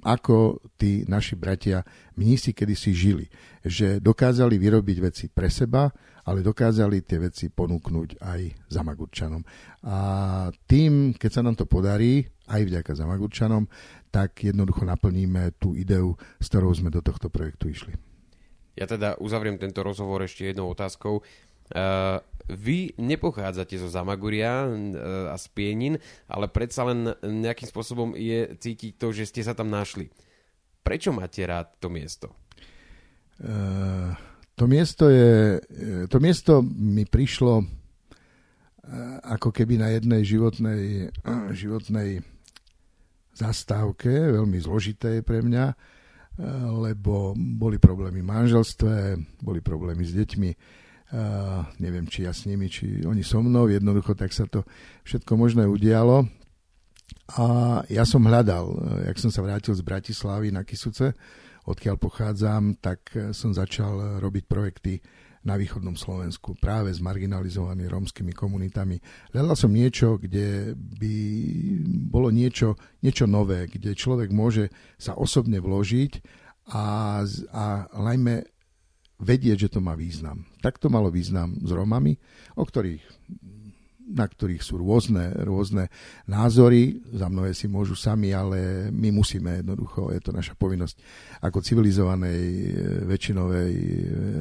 ako 0.01 0.63
tí 0.79 1.05
naši 1.05 1.37
bratia 1.37 1.85
mnísi 2.17 2.49
kedysi 2.49 2.91
žili. 2.97 3.25
Že 3.61 4.01
dokázali 4.01 4.57
vyrobiť 4.57 4.97
veci 5.03 5.25
pre 5.29 5.53
seba, 5.53 5.85
ale 6.25 6.41
dokázali 6.41 7.05
tie 7.05 7.21
veci 7.21 7.53
ponúknuť 7.53 8.09
aj 8.25 8.41
Zamagurčanom. 8.73 9.45
A 9.85 9.97
tým, 10.65 11.13
keď 11.13 11.29
sa 11.29 11.41
nám 11.45 11.53
to 11.53 11.69
podarí, 11.69 12.25
aj 12.49 12.61
vďaka 12.65 12.97
Zamagurčanom, 12.97 13.69
tak 14.09 14.41
jednoducho 14.41 14.81
naplníme 14.87 15.53
tú 15.61 15.77
ideu, 15.77 16.17
s 16.41 16.49
ktorou 16.49 16.73
sme 16.73 16.89
do 16.89 17.05
tohto 17.05 17.29
projektu 17.29 17.69
išli. 17.69 17.93
Ja 18.73 18.89
teda 18.89 19.15
uzavriem 19.21 19.61
tento 19.61 19.85
rozhovor 19.85 20.25
ešte 20.25 20.49
jednou 20.49 20.73
otázkou. 20.73 21.21
Uh, 21.73 22.21
vy 22.45 22.93
nepochádzate 23.01 23.81
zo 23.81 23.89
Zamaguria 23.89 24.69
uh, 24.69 25.33
a 25.33 25.35
z 25.39 25.45
Pienin, 25.49 25.97
ale 26.29 26.45
predsa 26.45 26.85
len 26.85 27.09
nejakým 27.25 27.65
spôsobom 27.65 28.13
je 28.13 28.53
cítiť 28.53 29.01
to, 29.01 29.09
že 29.09 29.29
ste 29.29 29.41
sa 29.41 29.57
tam 29.57 29.73
našli. 29.73 30.13
Prečo 30.85 31.09
máte 31.09 31.41
rád 31.41 31.73
to 31.81 31.89
miesto? 31.89 32.29
Uh, 33.41 34.13
to 34.55 34.69
miesto 34.69 35.09
je, 35.11 35.59
to 36.07 36.17
miesto 36.23 36.63
mi 36.63 37.03
prišlo 37.03 37.65
ako 39.25 39.49
keby 39.49 39.81
na 39.81 39.89
jednej 39.97 40.21
životnej, 40.21 41.09
životnej 41.51 42.21
zastávke, 43.33 44.07
veľmi 44.07 44.61
zložité 44.61 45.25
pre 45.25 45.41
mňa, 45.41 45.73
lebo 46.69 47.33
boli 47.35 47.81
problémy 47.81 48.21
v 48.21 48.29
manželstve, 48.29 48.93
boli 49.41 49.59
problémy 49.65 50.05
s 50.05 50.13
deťmi, 50.13 50.49
Uh, 51.15 51.63
neviem, 51.79 52.03
či 52.11 52.27
ja 52.27 52.35
s 52.35 52.43
nimi, 52.43 52.67
či 52.67 53.07
oni 53.07 53.23
so 53.23 53.39
mnou, 53.39 53.71
jednoducho 53.71 54.19
tak 54.19 54.35
sa 54.35 54.43
to 54.51 54.67
všetko 55.07 55.39
možné 55.39 55.63
udialo. 55.63 56.27
A 57.39 57.45
ja 57.87 58.03
som 58.03 58.27
hľadal, 58.27 58.75
jak 59.07 59.17
som 59.23 59.31
sa 59.31 59.39
vrátil 59.39 59.71
z 59.71 59.79
Bratislavy 59.79 60.51
na 60.51 60.67
Kisuce, 60.67 61.15
odkiaľ 61.63 61.95
pochádzam, 61.95 62.83
tak 62.83 63.15
som 63.31 63.55
začal 63.55 64.19
robiť 64.19 64.43
projekty 64.43 64.99
na 65.45 65.55
východnom 65.55 65.95
Slovensku 65.95 66.57
práve 66.57 66.91
s 66.91 66.99
marginalizovanými 66.99 67.87
rómskymi 67.87 68.33
komunitami. 68.35 68.99
Hľadal 69.31 69.55
som 69.55 69.71
niečo, 69.71 70.17
kde 70.17 70.73
by 70.75 71.15
bolo 72.11 72.27
niečo, 72.33 72.75
niečo 72.99 73.23
nové, 73.29 73.71
kde 73.71 73.95
človek 73.95 74.33
môže 74.35 74.67
sa 74.99 75.15
osobne 75.15 75.63
vložiť 75.63 76.11
a, 76.73 77.21
a 77.53 77.63
najmä 77.93 78.41
vedieť, 79.19 79.67
že 79.67 79.71
to 79.71 79.79
má 79.79 79.95
význam. 79.95 80.43
Tak 80.59 80.79
to 80.79 80.91
malo 80.91 81.07
význam 81.07 81.55
s 81.63 81.71
Romami, 81.71 82.15
o 82.59 82.63
ktorých 82.63 83.03
na 84.05 84.29
ktorých 84.29 84.61
sú 84.61 84.77
rôzne, 84.77 85.33
rôzne 85.41 85.89
názory, 86.29 87.01
za 87.09 87.25
mnohé 87.25 87.57
si 87.57 87.65
môžu 87.65 87.97
sami, 87.97 88.29
ale 88.37 88.89
my 88.93 89.09
musíme 89.09 89.65
jednoducho, 89.65 90.13
je 90.13 90.21
to 90.21 90.29
naša 90.29 90.53
povinnosť 90.53 90.95
ako 91.41 91.57
civilizovanej 91.65 92.41
e, 92.45 92.65
väčšinovej 93.09 93.73
e, 93.73 93.95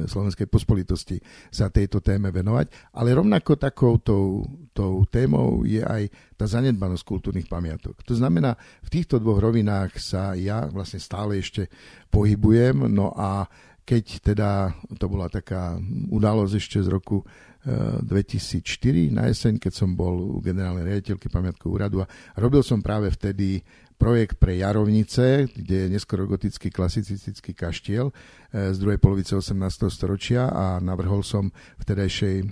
slovenskej 0.05 0.45
pospolitosti 0.45 1.17
sa 1.49 1.73
tejto 1.73 2.05
téme 2.05 2.29
venovať, 2.29 2.93
ale 2.93 3.17
rovnako 3.17 3.57
takou 3.57 3.97
tou, 3.97 4.45
tou 4.69 5.01
témou 5.09 5.65
je 5.65 5.81
aj 5.81 6.13
tá 6.37 6.45
zanedbanosť 6.45 7.01
kultúrnych 7.01 7.49
pamiatok. 7.49 8.05
To 8.05 8.13
znamená, 8.13 8.53
v 8.85 8.89
týchto 8.93 9.17
dvoch 9.17 9.41
rovinách 9.41 9.97
sa 9.97 10.37
ja 10.37 10.69
vlastne 10.69 11.01
stále 11.01 11.41
ešte 11.41 11.73
pohybujem, 12.13 12.85
no 12.85 13.17
a 13.17 13.49
keď 13.85 14.33
teda, 14.33 14.73
to 14.97 15.05
bola 15.05 15.29
taká 15.29 15.77
udalosť 16.09 16.53
ešte 16.57 16.77
z 16.81 16.89
roku 16.89 17.21
2004 17.65 18.61
eh, 18.61 19.09
na 19.09 19.29
jeseň, 19.29 19.57
keď 19.57 19.73
som 19.73 19.97
bol 19.97 20.37
u 20.37 20.39
generálnej 20.41 20.85
riaditeľky 20.85 21.33
pamiatkového 21.33 21.73
úradu 21.73 21.97
a 22.01 22.09
robil 22.37 22.61
som 22.61 22.81
práve 22.81 23.09
vtedy 23.09 23.61
projekt 23.95 24.37
pre 24.37 24.59
Jarovnice, 24.59 25.47
kde 25.49 25.87
je 25.87 25.91
neskoro 25.95 26.27
gotický 26.27 26.67
klasicistický 26.69 27.57
kaštiel 27.57 28.13
eh, 28.13 28.69
z 28.69 28.77
druhej 28.77 29.01
polovice 29.01 29.33
18. 29.33 29.57
storočia 29.89 30.49
a 30.49 30.77
navrhol 30.77 31.25
som 31.25 31.49
vtedajšej 31.81 32.35
eh, 32.41 32.47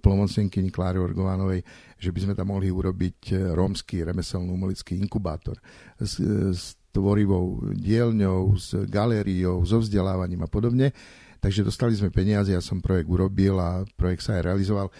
plomocnenkyni 0.00 0.72
Kláre 0.72 0.96
Orgovánovej, 0.96 1.60
že 2.00 2.08
by 2.08 2.18
sme 2.24 2.32
tam 2.32 2.48
mohli 2.48 2.72
urobiť 2.72 3.52
rómsky 3.52 4.00
remeselno-umelický 4.00 4.96
inkubátor 4.96 5.60
s, 6.00 6.20
s 6.52 6.78
tvorivou 6.98 7.70
dielňou, 7.78 8.58
s 8.58 8.74
galériou, 8.90 9.62
so 9.62 9.78
vzdelávaním 9.78 10.42
a 10.42 10.50
podobne. 10.50 10.90
Takže 11.38 11.62
dostali 11.62 11.94
sme 11.94 12.10
peniaze, 12.10 12.50
ja 12.50 12.58
som 12.58 12.82
projekt 12.82 13.06
urobil 13.06 13.54
a 13.62 13.86
projekt 13.94 14.26
sa 14.26 14.42
aj 14.42 14.50
realizoval. 14.50 14.90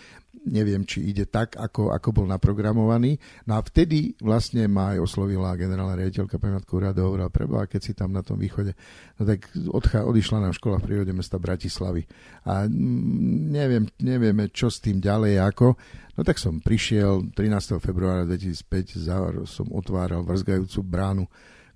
Neviem, 0.46 0.86
či 0.86 1.03
ide 1.11 1.26
tak, 1.26 1.59
ako, 1.59 1.90
ako 1.90 2.14
bol 2.14 2.26
naprogramovaný. 2.30 3.18
No 3.42 3.59
a 3.59 3.61
vtedy 3.61 4.14
vlastne 4.22 4.70
ma 4.70 4.94
aj 4.94 5.03
oslovila 5.03 5.59
generálna 5.59 5.99
riaditeľka 5.99 6.38
pamiatku 6.38 6.78
úradu, 6.78 7.11
hovorila, 7.11 7.26
preboha, 7.26 7.66
keď 7.66 7.80
si 7.82 7.92
tam 7.92 8.14
na 8.14 8.22
tom 8.22 8.38
východe, 8.38 8.78
no 9.18 9.26
tak 9.26 9.51
odchá, 9.66 10.07
odišla 10.07 10.46
nám 10.46 10.55
škola 10.55 10.78
v 10.78 10.86
prírode 10.86 11.11
mesta 11.11 11.42
Bratislavy. 11.42 12.07
A 12.46 12.70
neviem, 12.70 13.90
nevieme, 13.99 14.46
čo 14.55 14.70
s 14.70 14.78
tým 14.78 15.03
ďalej, 15.03 15.42
ako. 15.42 15.74
No 16.14 16.20
tak 16.22 16.38
som 16.38 16.62
prišiel 16.62 17.34
13. 17.34 17.82
februára 17.82 18.22
2005, 18.22 19.42
som 19.42 19.66
otváral 19.74 20.22
vrzgajúcu 20.22 20.86
bránu 20.86 21.26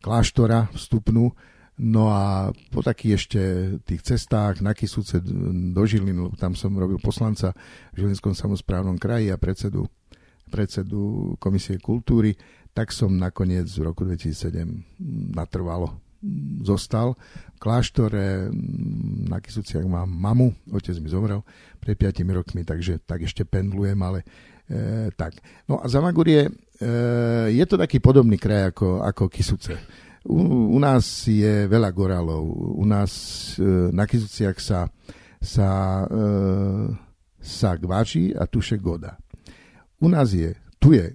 kláštora 0.03 0.69
vstupnú. 0.75 1.31
No 1.81 2.13
a 2.13 2.53
po 2.69 2.85
takých 2.85 3.25
ešte 3.25 3.41
tých 3.89 4.05
cestách 4.05 4.61
na 4.61 4.77
Kisúce 4.77 5.23
do 5.73 5.83
Žiliny, 5.83 6.29
lebo 6.29 6.37
tam 6.37 6.53
som 6.53 6.77
robil 6.77 7.01
poslanca 7.01 7.57
v 7.97 8.05
Žilinskom 8.05 8.37
samozprávnom 8.37 9.01
kraji 9.01 9.33
a 9.33 9.41
predsedu, 9.41 9.89
predsedu 10.53 11.33
Komisie 11.41 11.81
kultúry, 11.81 12.37
tak 12.77 12.93
som 12.93 13.17
nakoniec 13.17 13.73
v 13.73 13.89
roku 13.89 14.05
2007 14.05 15.33
natrvalo 15.33 15.97
zostal. 16.63 17.19
V 17.57 17.59
kláštore 17.59 18.53
na 19.27 19.43
Kisúciach 19.43 19.83
mám 19.89 20.07
mamu, 20.07 20.55
otec 20.71 20.95
mi 21.03 21.11
zomrel 21.11 21.43
pred 21.83 21.99
5 21.99 22.23
rokmi, 22.31 22.63
takže 22.63 23.03
tak 23.03 23.27
ešte 23.27 23.43
pendlujem, 23.43 23.99
ale 23.99 24.23
e, 24.71 25.11
tak. 25.19 25.35
No 25.67 25.83
a 25.83 25.87
Zamagurie, 25.91 26.47
je 27.53 27.65
to 27.69 27.77
taký 27.79 27.99
podobný 28.03 28.39
kraj 28.39 28.73
ako, 28.75 29.03
ako 29.03 29.23
Kisuce. 29.29 29.75
U, 30.23 30.39
u 30.75 30.79
nás 30.79 31.27
je 31.27 31.67
veľa 31.67 31.91
gorálov. 31.91 32.47
U 32.79 32.85
nás 32.87 33.11
e, 33.59 33.91
na 33.91 34.07
Kisuciach 34.07 34.59
sa, 34.63 34.87
sa, 35.43 35.69
e, 36.07 36.23
sa 37.43 37.71
gváči 37.75 38.31
a 38.31 38.47
tuše 38.47 38.79
goda. 38.79 39.19
U 39.99 40.07
nás 40.07 40.31
je, 40.31 40.55
tu 40.83 40.99
je 40.99 41.07
e, 41.07 41.15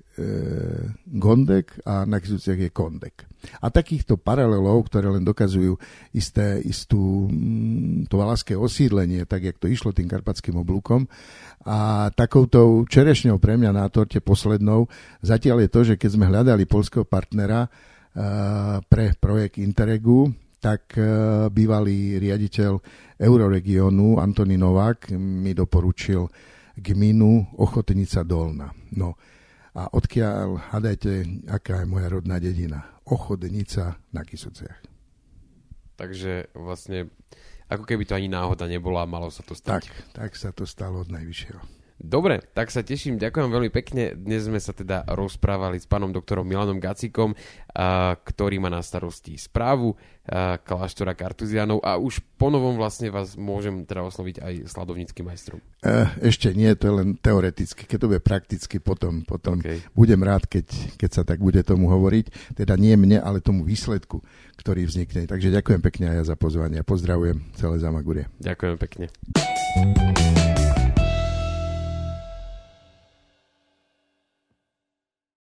gondek 1.12 1.84
a 1.84 2.08
na 2.08 2.24
Kisuciach 2.24 2.56
je 2.56 2.72
kondek. 2.72 3.28
A 3.60 3.68
takýchto 3.68 4.16
paralelov, 4.16 4.88
ktoré 4.88 5.12
len 5.12 5.28
dokazujú 5.28 5.76
isté, 6.16 6.64
istú 6.64 7.28
mm, 7.28 8.08
to 8.08 8.16
valaské 8.16 8.56
osídlenie, 8.56 9.28
tak 9.28 9.44
jak 9.44 9.60
to 9.60 9.68
išlo 9.68 9.92
tým 9.92 10.08
karpatským 10.08 10.56
oblúkom. 10.56 11.12
A 11.68 12.08
takouto 12.16 12.88
čerešňou 12.88 13.44
pre 13.44 13.60
mňa 13.60 13.76
na 13.76 13.92
torte 13.92 14.24
poslednou 14.24 14.88
zatiaľ 15.20 15.68
je 15.68 15.70
to, 15.70 15.82
že 15.84 15.96
keď 16.00 16.10
sme 16.16 16.32
hľadali 16.32 16.64
polského 16.64 17.04
partnera, 17.04 17.68
pre 18.90 19.14
projekt 19.22 19.62
Interregu, 19.62 20.34
tak 20.58 20.98
e, 20.98 21.06
bývalý 21.54 22.18
riaditeľ 22.18 22.82
Euroregiónu 23.22 24.18
Antony 24.18 24.58
Novák 24.58 25.14
mi 25.14 25.54
doporučil 25.54 26.26
gminu 26.74 27.62
Ochotnica 27.62 28.26
Dolna. 28.26 28.74
No 28.98 29.37
a 29.78 29.94
odkiaľ, 29.94 30.74
hádajte, 30.74 31.46
aká 31.54 31.86
je 31.86 31.88
moja 31.88 32.10
rodná 32.10 32.42
dedina. 32.42 32.98
Ochotnica 33.06 34.02
na 34.10 34.26
Kisuciach. 34.26 34.82
Takže 36.02 36.50
vlastne, 36.58 37.14
ako 37.70 37.86
keby 37.86 38.10
to 38.10 38.18
ani 38.18 38.26
náhoda 38.26 38.66
nebola, 38.66 39.06
malo 39.06 39.30
sa 39.30 39.46
to 39.46 39.54
stať. 39.54 39.86
Tak, 39.86 39.94
tak 40.18 40.32
sa 40.34 40.50
to 40.50 40.66
stalo 40.66 41.06
od 41.06 41.14
najvyššieho. 41.14 41.77
Dobre, 41.98 42.46
tak 42.54 42.70
sa 42.70 42.86
teším, 42.86 43.18
ďakujem 43.18 43.50
veľmi 43.50 43.72
pekne. 43.74 44.14
Dnes 44.14 44.46
sme 44.46 44.62
sa 44.62 44.70
teda 44.70 45.02
rozprávali 45.10 45.82
s 45.82 45.90
pánom 45.90 46.14
doktorom 46.14 46.46
Milanom 46.46 46.78
Gacikom, 46.78 47.34
ktorý 48.22 48.62
má 48.62 48.70
na 48.70 48.86
starosti 48.86 49.34
správu 49.34 49.98
kláštora 50.62 51.18
Kartuzianov 51.18 51.82
a 51.82 51.98
už 51.98 52.20
ponovom 52.36 52.76
vlastne 52.76 53.08
vás 53.10 53.34
môžem 53.40 53.88
teda 53.88 54.04
osloviť 54.06 54.44
aj 54.44 54.54
sladovníckým 54.68 55.26
majstrom. 55.26 55.64
E, 55.80 56.28
ešte 56.28 56.52
nie, 56.52 56.68
to 56.76 56.92
je 56.92 56.94
len 57.00 57.10
teoreticky. 57.16 57.88
Keď 57.88 57.98
to 57.98 58.10
bude 58.12 58.22
prakticky, 58.22 58.78
potom, 58.84 59.24
potom 59.24 59.64
okay. 59.64 59.80
budem 59.96 60.20
rád, 60.20 60.46
keď, 60.46 60.68
keď 61.00 61.10
sa 61.10 61.24
tak 61.24 61.40
bude 61.40 61.64
tomu 61.64 61.88
hovoriť. 61.88 62.60
Teda 62.60 62.76
nie 62.76 62.94
mne, 63.00 63.24
ale 63.24 63.40
tomu 63.40 63.64
výsledku, 63.64 64.20
ktorý 64.60 64.84
vznikne. 64.84 65.26
Takže 65.32 65.48
ďakujem 65.48 65.82
pekne 65.82 66.20
aj 66.20 66.28
za 66.28 66.36
pozvanie 66.36 66.84
pozdravujem 66.84 67.48
celé 67.56 67.80
Zamagurie. 67.80 68.28
Ďakujem 68.44 68.76
pekne. 68.78 69.08